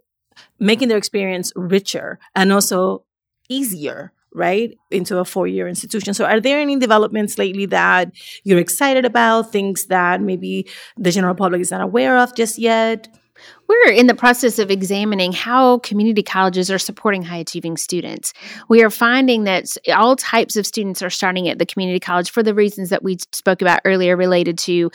making 0.58 0.88
their 0.88 0.98
experience 0.98 1.52
richer 1.56 2.18
and 2.34 2.52
also 2.52 3.04
easier 3.48 4.12
right 4.32 4.76
into 4.90 5.18
a 5.18 5.24
four-year 5.24 5.66
institution. 5.66 6.12
So 6.12 6.26
are 6.26 6.40
there 6.40 6.60
any 6.60 6.78
developments 6.78 7.38
lately 7.38 7.66
that 7.66 8.12
you're 8.44 8.58
excited 8.58 9.06
about 9.06 9.50
things 9.50 9.86
that 9.86 10.20
maybe 10.20 10.68
the 10.98 11.10
general 11.10 11.34
public 11.34 11.62
is 11.62 11.70
not 11.70 11.80
aware 11.80 12.18
of 12.18 12.34
just 12.34 12.58
yet 12.58 13.08
we're 13.68 13.92
in 13.92 14.06
the 14.06 14.14
process 14.14 14.58
of 14.58 14.70
examining 14.70 15.32
how 15.32 15.78
community 15.78 16.22
colleges 16.22 16.70
are 16.70 16.78
supporting 16.78 17.22
high 17.22 17.38
achieving 17.38 17.76
students. 17.76 18.32
We 18.68 18.82
are 18.82 18.90
finding 18.90 19.44
that 19.44 19.76
all 19.94 20.16
types 20.16 20.56
of 20.56 20.66
students 20.66 21.02
are 21.02 21.10
starting 21.10 21.48
at 21.48 21.58
the 21.58 21.66
community 21.66 22.00
college 22.00 22.30
for 22.30 22.42
the 22.42 22.54
reasons 22.54 22.90
that 22.90 23.02
we 23.02 23.18
spoke 23.32 23.62
about 23.62 23.80
earlier 23.84 24.16
related 24.16 24.58
to 24.58 24.90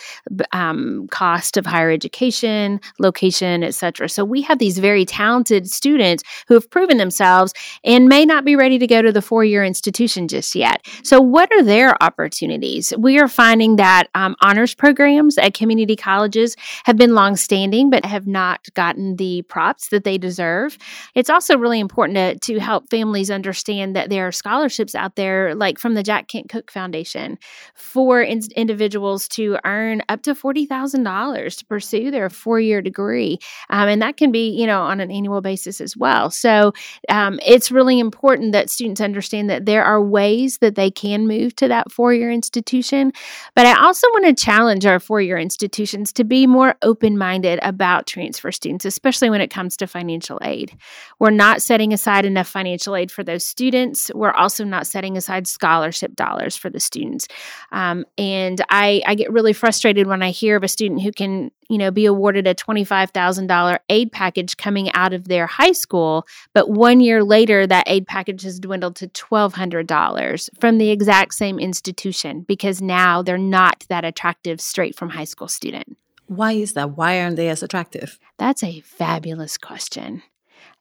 um, 0.51 1.07
cost 1.09 1.57
of 1.57 1.65
higher 1.65 1.91
education, 1.91 2.79
location, 2.99 3.63
etc. 3.63 4.09
So 4.09 4.23
we 4.23 4.41
have 4.43 4.59
these 4.59 4.79
very 4.79 5.05
talented 5.05 5.69
students 5.69 6.23
who 6.47 6.53
have 6.53 6.69
proven 6.69 6.97
themselves 6.97 7.53
and 7.83 8.07
may 8.07 8.25
not 8.25 8.45
be 8.45 8.55
ready 8.55 8.77
to 8.79 8.87
go 8.87 9.01
to 9.01 9.11
the 9.11 9.21
four 9.21 9.43
year 9.43 9.63
institution 9.63 10.27
just 10.27 10.55
yet. 10.55 10.85
So, 11.03 11.21
what 11.21 11.51
are 11.51 11.63
their 11.63 12.01
opportunities? 12.01 12.93
We 12.97 13.19
are 13.19 13.27
finding 13.27 13.75
that 13.77 14.07
um, 14.15 14.35
honors 14.41 14.73
programs 14.73 15.37
at 15.37 15.53
community 15.53 15.95
colleges 15.95 16.55
have 16.85 16.97
been 16.97 17.15
longstanding 17.15 17.89
but 17.89 18.05
have 18.05 18.27
not 18.27 18.60
gotten 18.69 19.15
the 19.15 19.41
props 19.43 19.89
that 19.89 20.03
they 20.03 20.17
deserve. 20.17 20.77
It's 21.15 21.29
also 21.29 21.57
really 21.57 21.79
important 21.79 22.41
to, 22.41 22.53
to 22.53 22.59
help 22.59 22.89
families 22.89 23.31
understand 23.31 23.95
that 23.95 24.09
there 24.09 24.27
are 24.27 24.31
scholarships 24.31 24.95
out 24.95 25.15
there, 25.15 25.55
like 25.55 25.79
from 25.79 25.93
the 25.93 26.03
Jack 26.03 26.27
Kent 26.27 26.49
Cooke 26.49 26.71
Foundation, 26.71 27.37
for 27.75 28.21
in- 28.21 28.41
individuals 28.55 29.27
to 29.29 29.57
earn 29.65 30.01
up 30.09 30.21
to 30.23 30.35
$40,000 30.35 31.57
to 31.57 31.65
pursue 31.65 32.11
their 32.11 32.29
four 32.29 32.59
year 32.59 32.81
degree. 32.81 33.39
Um, 33.69 33.89
and 33.89 34.01
that 34.01 34.17
can 34.17 34.31
be, 34.31 34.49
you 34.49 34.67
know, 34.67 34.81
on 34.81 34.99
an 34.99 35.11
annual 35.11 35.41
basis 35.41 35.81
as 35.81 35.97
well. 35.97 36.29
So 36.29 36.73
um, 37.09 37.39
it's 37.45 37.71
really 37.71 37.99
important 37.99 38.51
that 38.51 38.69
students 38.69 39.01
understand 39.01 39.49
that 39.49 39.65
there 39.65 39.83
are 39.83 40.01
ways 40.01 40.59
that 40.59 40.75
they 40.75 40.91
can 40.91 41.27
move 41.27 41.55
to 41.57 41.67
that 41.67 41.91
four 41.91 42.13
year 42.13 42.31
institution. 42.31 43.11
But 43.55 43.65
I 43.65 43.81
also 43.81 44.07
want 44.09 44.25
to 44.25 44.43
challenge 44.43 44.85
our 44.85 44.99
four 44.99 45.21
year 45.21 45.37
institutions 45.37 46.13
to 46.13 46.23
be 46.23 46.47
more 46.47 46.75
open 46.81 47.17
minded 47.17 47.59
about 47.63 48.07
transfer 48.07 48.50
students, 48.51 48.85
especially 48.85 49.29
when 49.29 49.41
it 49.41 49.49
comes 49.49 49.77
to 49.77 49.87
financial 49.87 50.39
aid. 50.43 50.77
We're 51.19 51.31
not 51.31 51.61
setting 51.61 51.93
aside 51.93 52.25
enough 52.25 52.47
financial 52.47 52.95
aid 52.95 53.11
for 53.11 53.23
those 53.23 53.45
students. 53.45 54.11
We're 54.13 54.31
also 54.31 54.63
not 54.63 54.87
setting 54.87 55.17
aside 55.17 55.47
scholarship 55.47 56.15
dollars 56.15 56.55
for 56.55 56.69
the 56.69 56.79
students. 56.79 57.27
Um, 57.71 58.05
and 58.17 58.63
I, 58.69 59.01
I 59.05 59.15
get 59.15 59.31
really 59.31 59.53
frustrated 59.53 60.07
when 60.07 60.21
I 60.23 60.31
hear 60.31 60.55
of 60.55 60.63
a 60.63 60.67
student 60.67 61.01
who 61.01 61.11
can 61.11 61.51
you 61.71 61.77
know, 61.77 61.89
be 61.89 62.05
awarded 62.05 62.47
a 62.47 62.53
$25,000 62.53 63.77
aid 63.87 64.11
package 64.11 64.57
coming 64.57 64.91
out 64.93 65.13
of 65.13 65.29
their 65.29 65.47
high 65.47 65.71
school, 65.71 66.27
but 66.53 66.69
one 66.69 66.99
year 66.99 67.23
later 67.23 67.65
that 67.65 67.85
aid 67.87 68.05
package 68.05 68.41
has 68.41 68.59
dwindled 68.59 68.97
to 68.97 69.07
$1,200 69.07 70.49
from 70.59 70.77
the 70.77 70.89
exact 70.89 71.33
same 71.33 71.57
institution 71.59 72.41
because 72.41 72.81
now 72.81 73.21
they're 73.21 73.37
not 73.37 73.85
that 73.87 74.03
attractive 74.03 74.59
straight 74.59 74.97
from 74.97 75.11
high 75.11 75.23
school 75.23 75.47
student. 75.47 75.97
Why 76.31 76.53
is 76.53 76.73
that? 76.73 76.95
Why 76.95 77.21
aren't 77.21 77.35
they 77.35 77.49
as 77.49 77.61
attractive? 77.61 78.17
That's 78.37 78.63
a 78.63 78.79
fabulous 78.79 79.57
question 79.57 80.23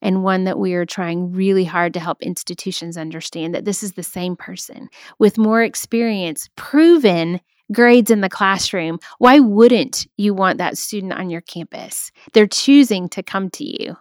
and 0.01 0.23
one 0.23 0.45
that 0.45 0.61
we 0.61 0.75
are 0.75 0.87
trying 0.87 1.33
really 1.33 1.65
hard 1.65 1.93
to 1.95 2.01
help 2.01 2.23
institutions 2.23 2.97
understand 2.97 3.53
that 3.55 3.65
this 3.65 3.83
is 3.83 3.93
the 3.93 4.03
same 4.05 4.37
person 4.37 4.89
with 5.19 5.39
more 5.39 5.63
experience, 5.63 6.49
proven 6.55 7.41
grades 7.73 8.13
in 8.13 8.21
the 8.21 8.29
classroom, 8.29 9.01
why 9.19 9.41
wouldn't 9.41 10.07
you 10.17 10.35
want 10.35 10.59
that 10.59 10.79
student 10.79 11.13
on 11.13 11.31
your 11.31 11.41
campus? 11.41 12.13
They're 12.33 12.47
choosing 12.47 13.09
to 13.11 13.23
come 13.23 13.51
to 13.51 13.65
you. 13.65 13.97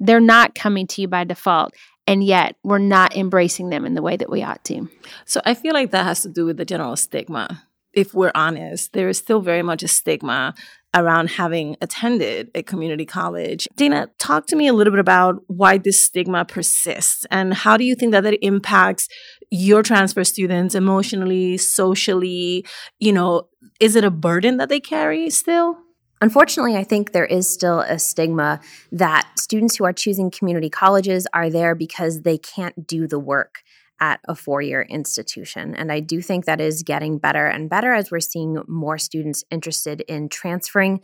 They're 0.00 0.18
not 0.18 0.56
coming 0.56 0.88
to 0.88 1.02
you 1.02 1.08
by 1.08 1.22
default. 1.24 1.72
And 2.06 2.22
yet, 2.22 2.56
we're 2.62 2.78
not 2.78 3.16
embracing 3.16 3.70
them 3.70 3.86
in 3.86 3.94
the 3.94 4.02
way 4.02 4.16
that 4.16 4.28
we 4.28 4.42
ought 4.42 4.62
to. 4.64 4.90
So, 5.24 5.40
I 5.46 5.54
feel 5.54 5.72
like 5.72 5.90
that 5.92 6.04
has 6.04 6.20
to 6.22 6.28
do 6.28 6.44
with 6.44 6.58
the 6.58 6.66
general 6.66 6.96
stigma. 6.96 7.62
If 7.94 8.14
we're 8.14 8.32
honest, 8.34 8.92
there 8.92 9.08
is 9.08 9.18
still 9.18 9.40
very 9.40 9.62
much 9.62 9.82
a 9.82 9.88
stigma 9.88 10.54
around 10.94 11.30
having 11.30 11.76
attended 11.80 12.50
a 12.54 12.62
community 12.62 13.04
college. 13.04 13.66
Dana, 13.74 14.08
talk 14.18 14.46
to 14.46 14.56
me 14.56 14.68
a 14.68 14.72
little 14.72 14.92
bit 14.92 15.00
about 15.00 15.42
why 15.48 15.76
this 15.78 16.04
stigma 16.04 16.44
persists 16.44 17.26
and 17.30 17.52
how 17.52 17.76
do 17.76 17.84
you 17.84 17.96
think 17.96 18.12
that 18.12 18.22
that 18.22 18.44
impacts 18.44 19.08
your 19.50 19.82
transfer 19.82 20.22
students 20.22 20.74
emotionally, 20.74 21.56
socially? 21.56 22.64
You 23.00 23.12
know, 23.12 23.48
is 23.80 23.96
it 23.96 24.04
a 24.04 24.10
burden 24.10 24.56
that 24.58 24.68
they 24.68 24.80
carry 24.80 25.30
still? 25.30 25.78
Unfortunately, 26.20 26.76
I 26.76 26.84
think 26.84 27.12
there 27.12 27.26
is 27.26 27.52
still 27.52 27.80
a 27.80 27.98
stigma 27.98 28.60
that 28.92 29.28
students 29.38 29.76
who 29.76 29.84
are 29.84 29.92
choosing 29.92 30.30
community 30.30 30.70
colleges 30.70 31.26
are 31.34 31.50
there 31.50 31.74
because 31.74 32.22
they 32.22 32.38
can't 32.38 32.86
do 32.86 33.06
the 33.06 33.18
work 33.18 33.62
at 34.00 34.20
a 34.26 34.34
four 34.34 34.60
year 34.60 34.82
institution. 34.82 35.74
And 35.74 35.92
I 35.92 36.00
do 36.00 36.20
think 36.20 36.44
that 36.44 36.60
is 36.60 36.82
getting 36.82 37.18
better 37.18 37.46
and 37.46 37.70
better 37.70 37.92
as 37.92 38.10
we're 38.10 38.20
seeing 38.20 38.62
more 38.66 38.98
students 38.98 39.44
interested 39.50 40.02
in 40.02 40.28
transferring, 40.28 41.00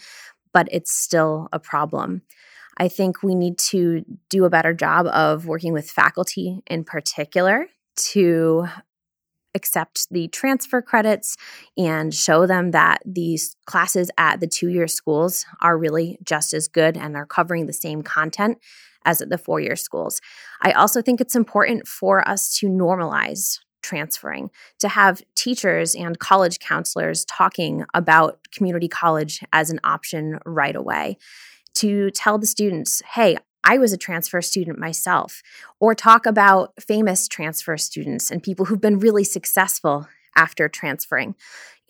but 0.53 0.69
it's 0.71 0.93
still 0.93 1.49
a 1.53 1.59
problem. 1.59 2.23
I 2.77 2.89
think 2.89 3.23
we 3.23 3.35
need 3.35 3.59
to 3.59 4.05
do 4.29 4.45
a 4.45 4.51
better 4.51 4.73
job 4.73 5.07
of 5.07 5.47
working 5.47 5.73
with 5.73 5.91
faculty 5.91 6.63
in 6.67 6.85
particular 6.85 7.67
to 7.97 8.67
accept 9.55 10.09
the 10.11 10.29
transfer 10.29 10.81
credits 10.81 11.37
and 11.77 12.15
show 12.15 12.47
them 12.47 12.71
that 12.71 13.01
these 13.05 13.57
classes 13.67 14.11
at 14.17 14.41
the 14.41 14.47
two 14.47 14.69
year 14.69 14.87
schools 14.87 15.45
are 15.61 15.77
really 15.77 16.19
just 16.23 16.55
as 16.55 16.69
good 16.69 16.97
and 16.97 17.17
are 17.17 17.27
covering 17.27 17.67
the 17.67 17.73
same 17.73 18.03
content 18.03 18.59
as 19.05 19.21
at 19.21 19.31
the 19.31 19.39
four 19.39 19.61
year 19.61 19.77
schools. 19.77 20.21
I 20.63 20.73
also 20.73 21.03
think 21.03 21.21
it's 21.21 21.37
important 21.37 21.87
for 21.87 22.27
us 22.29 22.57
to 22.59 22.69
normalize 22.69 23.59
transferring, 23.83 24.51
to 24.79 24.89
have 24.89 25.23
teachers 25.35 25.95
and 25.95 26.19
college 26.19 26.59
counselors 26.59 27.25
talking 27.25 27.85
about 27.95 28.39
community 28.53 28.89
college 28.89 29.41
as 29.53 29.71
an 29.71 29.81
option 29.85 30.39
right 30.45 30.77
away, 30.77 31.17
to 31.75 32.11
tell 32.11 32.39
the 32.39 32.47
students, 32.47 33.01
hey, 33.15 33.39
I 33.65 33.79
was 33.79 33.93
a 33.93 33.99
transfer 33.99 34.41
student 34.43 34.79
myself, 34.79 35.43
or 35.81 35.95
talk 35.95 36.27
about 36.27 36.73
famous 36.81 37.29
transfer 37.29 37.77
students 37.77 38.31
and 38.31 38.43
people 38.43 38.67
who've 38.67 38.81
been 38.81 38.99
really 38.99 39.25
successful 39.25 40.09
after 40.37 40.69
transferring. 40.69 41.35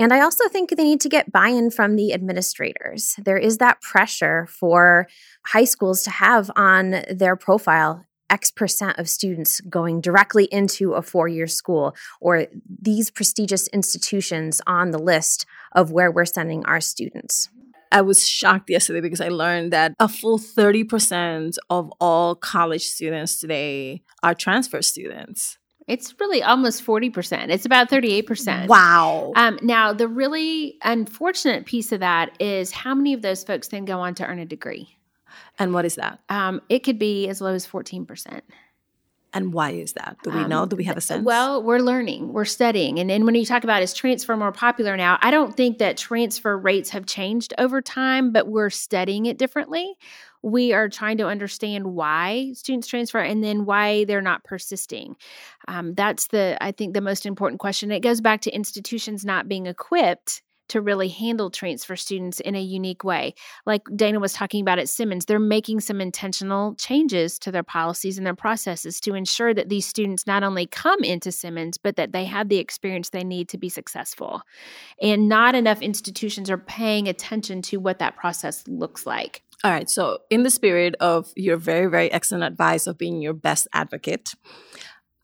And 0.00 0.14
I 0.14 0.22
also 0.22 0.48
think 0.48 0.70
they 0.70 0.82
need 0.82 1.02
to 1.02 1.10
get 1.10 1.30
buy 1.30 1.48
in 1.48 1.70
from 1.70 1.94
the 1.94 2.14
administrators. 2.14 3.16
There 3.22 3.36
is 3.36 3.58
that 3.58 3.82
pressure 3.82 4.46
for 4.46 5.06
high 5.48 5.64
schools 5.64 6.02
to 6.04 6.10
have 6.10 6.50
on 6.56 7.02
their 7.10 7.36
profile 7.36 8.06
X 8.30 8.50
percent 8.50 8.96
of 8.96 9.10
students 9.10 9.60
going 9.60 10.00
directly 10.00 10.46
into 10.46 10.94
a 10.94 11.02
four 11.02 11.28
year 11.28 11.46
school 11.46 11.94
or 12.18 12.46
these 12.66 13.10
prestigious 13.10 13.68
institutions 13.68 14.62
on 14.66 14.90
the 14.90 14.98
list 14.98 15.44
of 15.72 15.92
where 15.92 16.10
we're 16.10 16.24
sending 16.24 16.64
our 16.64 16.80
students. 16.80 17.50
I 17.92 18.00
was 18.00 18.26
shocked 18.26 18.70
yesterday 18.70 19.02
because 19.02 19.20
I 19.20 19.28
learned 19.28 19.70
that 19.74 19.92
a 20.00 20.08
full 20.08 20.38
30% 20.38 21.58
of 21.68 21.92
all 22.00 22.36
college 22.36 22.86
students 22.86 23.38
today 23.38 24.02
are 24.22 24.32
transfer 24.32 24.80
students. 24.80 25.58
It's 25.90 26.14
really 26.20 26.40
almost 26.40 26.87
40%. 26.87 27.50
It's 27.50 27.66
about 27.66 27.90
38%. 27.90 28.68
Wow. 28.68 29.33
Um, 29.35 29.59
now, 29.61 29.92
the 29.92 30.07
really 30.07 30.79
unfortunate 30.85 31.66
piece 31.66 31.90
of 31.90 31.98
that 31.98 32.40
is 32.40 32.70
how 32.70 32.94
many 32.94 33.12
of 33.12 33.22
those 33.22 33.42
folks 33.42 33.66
then 33.68 33.85
go 33.85 33.98
on 33.98 34.14
to 34.14 34.24
earn 34.24 34.38
a 34.38 34.46
degree? 34.46 34.96
And 35.59 35.74
what 35.74 35.85
is 35.85 35.96
that? 35.96 36.20
Um, 36.29 36.62
it 36.68 36.85
could 36.85 36.98
be 36.98 37.29
as 37.29 37.40
low 37.40 37.55
as 37.55 37.66
14%. 37.66 38.40
And 39.33 39.53
why 39.53 39.70
is 39.70 39.92
that? 39.94 40.16
Do 40.22 40.31
we 40.31 40.44
know? 40.44 40.66
Do 40.66 40.76
we 40.76 40.85
have 40.85 40.96
a 40.96 41.00
sense? 41.00 41.24
Well, 41.24 41.62
we're 41.62 41.79
learning, 41.79 42.33
we're 42.33 42.44
studying. 42.44 42.98
And 42.98 43.09
then 43.09 43.24
when 43.24 43.35
you 43.37 43.46
talk 43.46 43.62
about 43.62 43.83
is 43.83 43.94
transfer 43.94 44.37
more 44.37 44.50
popular 44.50 44.96
now, 44.96 45.18
I 45.22 45.31
don't 45.31 45.57
think 45.57 45.79
that 45.79 45.96
transfer 45.96 46.59
rates 46.59 46.90
have 46.90 47.07
changed 47.07 47.55
over 47.59 47.81
time, 47.81 48.33
but 48.33 48.48
we're 48.48 48.70
studying 48.70 49.26
it 49.26 49.38
differently 49.38 49.96
we 50.42 50.72
are 50.72 50.88
trying 50.88 51.18
to 51.18 51.26
understand 51.26 51.87
why 51.87 52.53
students 52.55 52.88
transfer 52.88 53.18
and 53.18 53.42
then 53.42 53.64
why 53.64 54.05
they're 54.05 54.22
not 54.22 54.44
persisting. 54.44 55.16
Um, 55.68 55.94
that's 55.94 56.29
the, 56.29 56.57
I 56.61 56.72
think, 56.72 56.94
the 56.94 57.00
most 57.00 57.26
important 57.26 57.61
question. 57.61 57.90
It 57.90 58.00
goes 58.00 58.20
back 58.20 58.40
to 58.42 58.50
institutions 58.50 59.24
not 59.24 59.48
being 59.48 59.66
equipped 59.66 60.42
to 60.70 60.81
really 60.81 61.09
handle 61.09 61.50
transfer 61.50 61.96
students 61.96 62.38
in 62.38 62.55
a 62.55 62.61
unique 62.61 63.03
way. 63.03 63.35
Like 63.66 63.83
Dana 63.96 64.20
was 64.20 64.33
talking 64.33 64.62
about 64.62 64.79
at 64.79 64.88
Simmons, 64.88 65.24
they're 65.24 65.40
making 65.40 65.81
some 65.81 66.00
intentional 66.00 66.76
changes 66.76 67.40
to 67.40 67.50
their 67.50 67.64
policies 67.64 68.16
and 68.16 68.26
their 68.26 68.37
processes 68.37 69.00
to 69.00 69.14
ensure 69.14 69.53
that 69.53 69.68
these 69.68 69.85
students 69.85 70.29
not 70.29 70.44
only 70.44 70.66
come 70.66 71.03
into 71.03 71.33
Simmons, 71.33 71.76
but 71.76 71.96
that 71.96 72.12
they 72.12 72.24
have 72.24 72.48
the 72.48 72.59
experience 72.59 73.11
they 73.11 73.24
need 73.24 73.48
to 73.48 73.59
be 73.59 73.68
successful. 73.68 74.42
And 75.03 75.29
not 75.29 75.57
enough 75.57 75.83
institutions 75.83 76.48
are 76.50 76.59
paying 76.59 77.09
attention 77.09 77.62
to 77.62 77.79
what 77.79 77.98
that 77.98 78.16
process 78.16 78.62
looks 78.68 79.07
like. 79.07 79.42
All 79.62 79.70
right. 79.70 79.90
So, 79.90 80.20
in 80.30 80.42
the 80.42 80.50
spirit 80.50 80.94
of 81.00 81.32
your 81.36 81.58
very, 81.58 81.86
very 81.86 82.10
excellent 82.10 82.44
advice 82.44 82.86
of 82.86 82.96
being 82.96 83.20
your 83.20 83.34
best 83.34 83.68
advocate, 83.74 84.34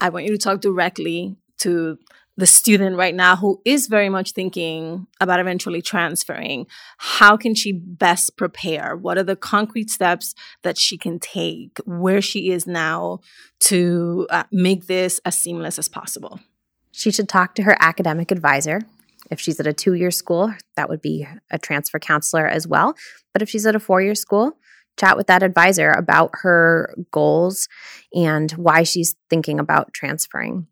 I 0.00 0.10
want 0.10 0.26
you 0.26 0.32
to 0.32 0.38
talk 0.38 0.60
directly 0.60 1.36
to 1.58 1.98
the 2.36 2.46
student 2.46 2.96
right 2.96 3.14
now 3.14 3.34
who 3.36 3.62
is 3.64 3.86
very 3.86 4.10
much 4.10 4.32
thinking 4.32 5.06
about 5.20 5.40
eventually 5.40 5.80
transferring. 5.80 6.66
How 6.98 7.36
can 7.36 7.54
she 7.54 7.72
best 7.72 8.36
prepare? 8.36 8.94
What 8.94 9.16
are 9.16 9.22
the 9.22 9.36
concrete 9.36 9.88
steps 9.88 10.34
that 10.62 10.76
she 10.76 10.98
can 10.98 11.18
take 11.18 11.78
where 11.86 12.20
she 12.20 12.50
is 12.50 12.66
now 12.66 13.20
to 13.60 14.26
uh, 14.28 14.44
make 14.52 14.86
this 14.86 15.18
as 15.24 15.38
seamless 15.38 15.78
as 15.78 15.88
possible? 15.88 16.40
She 16.92 17.10
should 17.10 17.28
talk 17.28 17.54
to 17.54 17.62
her 17.62 17.76
academic 17.80 18.30
advisor. 18.30 18.82
If 19.30 19.40
she's 19.40 19.58
at 19.60 19.66
a 19.66 19.72
two 19.72 19.94
year 19.94 20.10
school, 20.10 20.52
that 20.76 20.88
would 20.88 21.02
be 21.02 21.26
a 21.50 21.58
transfer 21.58 21.98
counselor 21.98 22.46
as 22.46 22.66
well. 22.66 22.94
But 23.32 23.42
if 23.42 23.48
she's 23.48 23.66
at 23.66 23.76
a 23.76 23.80
four 23.80 24.00
year 24.00 24.14
school, 24.14 24.56
chat 24.98 25.16
with 25.16 25.26
that 25.26 25.42
advisor 25.42 25.90
about 25.90 26.30
her 26.42 26.94
goals 27.10 27.68
and 28.14 28.50
why 28.52 28.82
she's 28.82 29.14
thinking 29.28 29.60
about 29.60 29.92
transferring. 29.92 30.66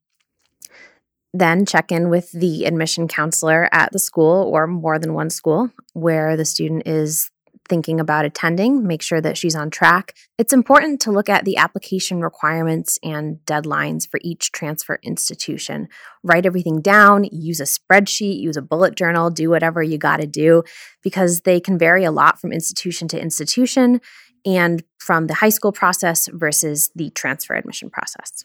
Then 1.33 1.67
check 1.67 1.91
in 1.91 2.11
with 2.11 2.31
the 2.31 2.65
admission 2.65 3.09
counselor 3.09 3.69
at 3.73 3.93
the 3.93 3.99
school 3.99 4.49
or 4.53 4.67
more 4.67 4.99
than 4.99 5.15
one 5.15 5.31
school 5.31 5.71
where 5.93 6.37
the 6.37 6.45
student 6.45 6.87
is 6.87 7.31
thinking 7.69 8.01
about 8.01 8.25
attending, 8.25 8.87
make 8.87 9.03
sure 9.03 9.21
that 9.21 9.37
she's 9.37 9.55
on 9.55 9.71
track. 9.71 10.15
It's 10.39 10.53
important 10.53 11.01
to 11.03 11.11
look 11.11 11.29
at 11.29 11.45
the 11.45 11.57
application 11.57 12.21
requirements 12.21 12.99
and 13.03 13.39
deadlines 13.47 14.09
for 14.09 14.21
each 14.23 14.53
transfer 14.53 14.99
institution. 15.03 15.89
Write 16.23 16.47
everything 16.47 16.81
down, 16.81 17.25
use 17.25 17.61
a 17.61 17.65
spreadsheet, 17.65 18.41
use 18.41 18.57
a 18.57 18.63
bullet 18.63 18.97
journal, 18.97 19.31
do 19.31 19.51
whatever 19.51 19.83
you 19.83 19.99
got 19.99 20.19
to 20.19 20.27
do 20.27 20.63
because 21.03 21.43
they 21.43 21.61
can 21.61 21.79
vary 21.79 22.05
a 22.05 22.13
lot 22.13 22.41
from 22.41 22.53
institution 22.53 23.09
to 23.09 23.21
institution 23.21 24.01
and 24.47 24.83
from 24.99 25.27
the 25.27 25.35
high 25.35 25.49
school 25.49 25.73
process 25.73 26.29
versus 26.33 26.91
the 26.95 27.11
transfer 27.11 27.55
admission 27.55 27.91
process 27.91 28.45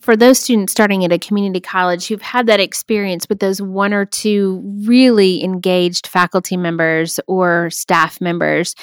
for 0.00 0.16
those 0.16 0.38
students 0.38 0.72
starting 0.72 1.04
at 1.04 1.12
a 1.12 1.18
community 1.18 1.60
college 1.60 2.06
who've 2.06 2.22
had 2.22 2.46
that 2.46 2.60
experience 2.60 3.28
with 3.28 3.40
those 3.40 3.60
one 3.60 3.92
or 3.92 4.04
two 4.04 4.62
really 4.84 5.42
engaged 5.42 6.06
faculty 6.06 6.56
members 6.56 7.18
or 7.26 7.70
staff 7.70 8.20
members, 8.20 8.74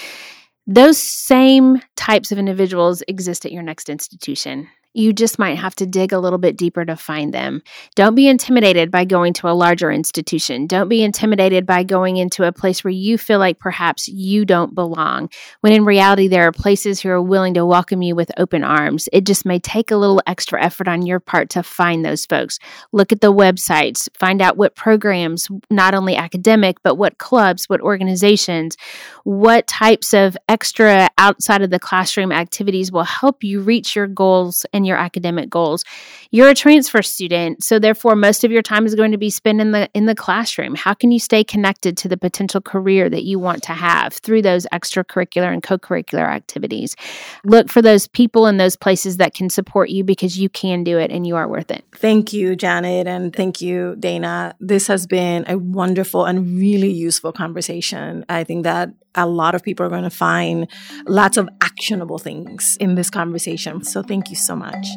those 0.68 0.98
same 0.98 1.82
types 1.96 2.32
of 2.32 2.38
individuals 2.38 3.04
exist 3.08 3.46
at 3.46 3.52
your 3.52 3.64
next 3.64 3.90
institution 3.90 4.68
you 4.94 5.14
just 5.14 5.40
might 5.40 5.58
have 5.58 5.76
to 5.76 5.86
dig 5.86 6.14
a 6.14 6.20
little 6.20 6.40
bit 6.40 6.58
deeper 6.58 6.86
to 6.86 6.96
find 6.96 7.34
them. 7.34 7.62
Don't 7.96 8.16
be 8.16 8.28
intimidated 8.28 8.92
by 8.92 9.06
going 9.06 9.34
to 9.34 9.50
a 9.50 9.54
larger 9.54 9.92
institution. 9.92 10.68
Don't 10.68 10.90
be 10.90 11.04
intimidated 11.04 11.66
by 11.66 11.84
going 11.84 12.18
into 12.18 12.48
a 12.48 12.52
place 12.52 12.84
where 12.84 12.92
you 12.92 13.18
feel 13.18 13.40
like 13.40 13.60
perhaps 13.60 14.08
you 14.08 14.46
don't 14.46 14.76
belong, 14.76 15.30
when 15.62 15.74
in 15.74 15.86
reality, 15.86 16.28
there 16.28 16.48
are 16.48 16.52
places 16.52 17.02
who 17.02 17.10
are 17.10 17.22
willing 17.22 17.54
to 17.56 17.66
welcome 17.66 18.02
you 18.02 18.16
with 18.16 18.32
open 18.38 18.64
arms. 18.64 19.10
It 19.12 19.26
just 19.26 19.46
may 19.46 19.60
take 19.60 19.92
a 19.92 19.98
little 19.98 20.22
extra 20.28 20.62
effort 20.62 20.88
on 20.88 21.06
your 21.06 21.20
part 21.20 21.50
to 21.52 21.64
find 21.64 22.06
those 22.06 22.26
folks. 22.26 22.60
Look 22.92 23.12
at 23.12 23.22
the 23.22 23.34
websites, 23.34 24.08
find 24.18 24.42
out 24.42 24.58
what 24.58 24.76
programs, 24.76 25.48
not 25.70 25.94
only 25.94 26.16
academic, 26.16 26.78
but 26.84 26.96
what 26.96 27.18
clubs, 27.18 27.68
what 27.68 27.82
organizations, 27.82 28.78
what 29.24 29.68
types 29.68 30.14
of 30.14 30.38
extra 30.48 31.10
outside 31.18 31.62
of 31.62 31.70
the 31.70 31.80
classroom 31.80 32.32
activities 32.32 32.92
will 32.92 33.04
help 33.04 33.44
you 33.44 33.62
reach 33.62 33.96
your 33.96 34.08
goals 34.08 34.66
and 34.74 34.83
your 34.86 34.98
academic 34.98 35.50
goals. 35.50 35.84
You're 36.32 36.50
a 36.50 36.56
transfer 36.56 37.02
student, 37.02 37.64
so 37.64 37.80
therefore 37.80 38.16
most 38.16 38.44
of 38.44 38.52
your 38.52 38.62
time 38.62 38.86
is 38.86 38.96
going 38.96 39.12
to 39.12 39.18
be 39.18 39.30
spent 39.30 39.62
in 39.62 39.72
the 39.72 39.90
in 39.94 40.06
the 40.06 40.16
classroom. 40.16 40.76
How 40.76 40.94
can 40.94 41.12
you 41.12 41.20
stay 41.20 41.44
connected 41.44 41.98
to 41.98 42.08
the 42.08 42.18
potential 42.18 42.62
career 42.62 43.10
that 43.10 43.24
you 43.24 43.40
want 43.40 43.64
to 43.64 43.74
have 43.74 44.14
through 44.14 44.42
those 44.42 44.66
extracurricular 44.74 45.52
and 45.52 45.62
co-curricular 45.62 46.28
activities? 46.28 46.96
Look 47.44 47.70
for 47.70 47.82
those 47.82 48.08
people 48.08 48.48
in 48.48 48.58
those 48.58 48.76
places 48.76 49.18
that 49.18 49.34
can 49.34 49.50
support 49.50 49.90
you 49.90 50.04
because 50.04 50.40
you 50.40 50.50
can 50.50 50.84
do 50.84 50.98
it 50.98 51.12
and 51.12 51.28
you 51.28 51.36
are 51.36 51.48
worth 51.48 51.72
it. 51.72 51.86
Thank 51.94 52.34
you, 52.34 52.56
Janet, 52.56 53.08
and 53.08 53.36
thank 53.36 53.62
you, 53.62 53.96
Dana. 54.00 54.56
This 54.60 54.88
has 54.88 55.06
been 55.06 55.46
a 55.48 55.58
wonderful 55.58 56.26
and 56.26 56.58
really 56.58 56.92
useful 56.92 57.32
conversation. 57.32 58.26
I 58.30 58.44
think 58.44 58.64
that 58.64 58.90
a 59.16 59.28
lot 59.28 59.56
of 59.56 59.64
people 59.64 59.86
are 59.86 59.90
going 59.90 60.04
to 60.04 60.10
find 60.10 60.68
lots 61.08 61.38
of 61.38 61.48
actionable 61.74 62.20
things 62.20 62.78
in 62.80 62.96
this 62.96 63.10
conversation. 63.10 63.84
So 63.84 64.04
thank 64.04 64.30
you 64.30 64.36
so 64.36 64.56
much. 64.56 64.88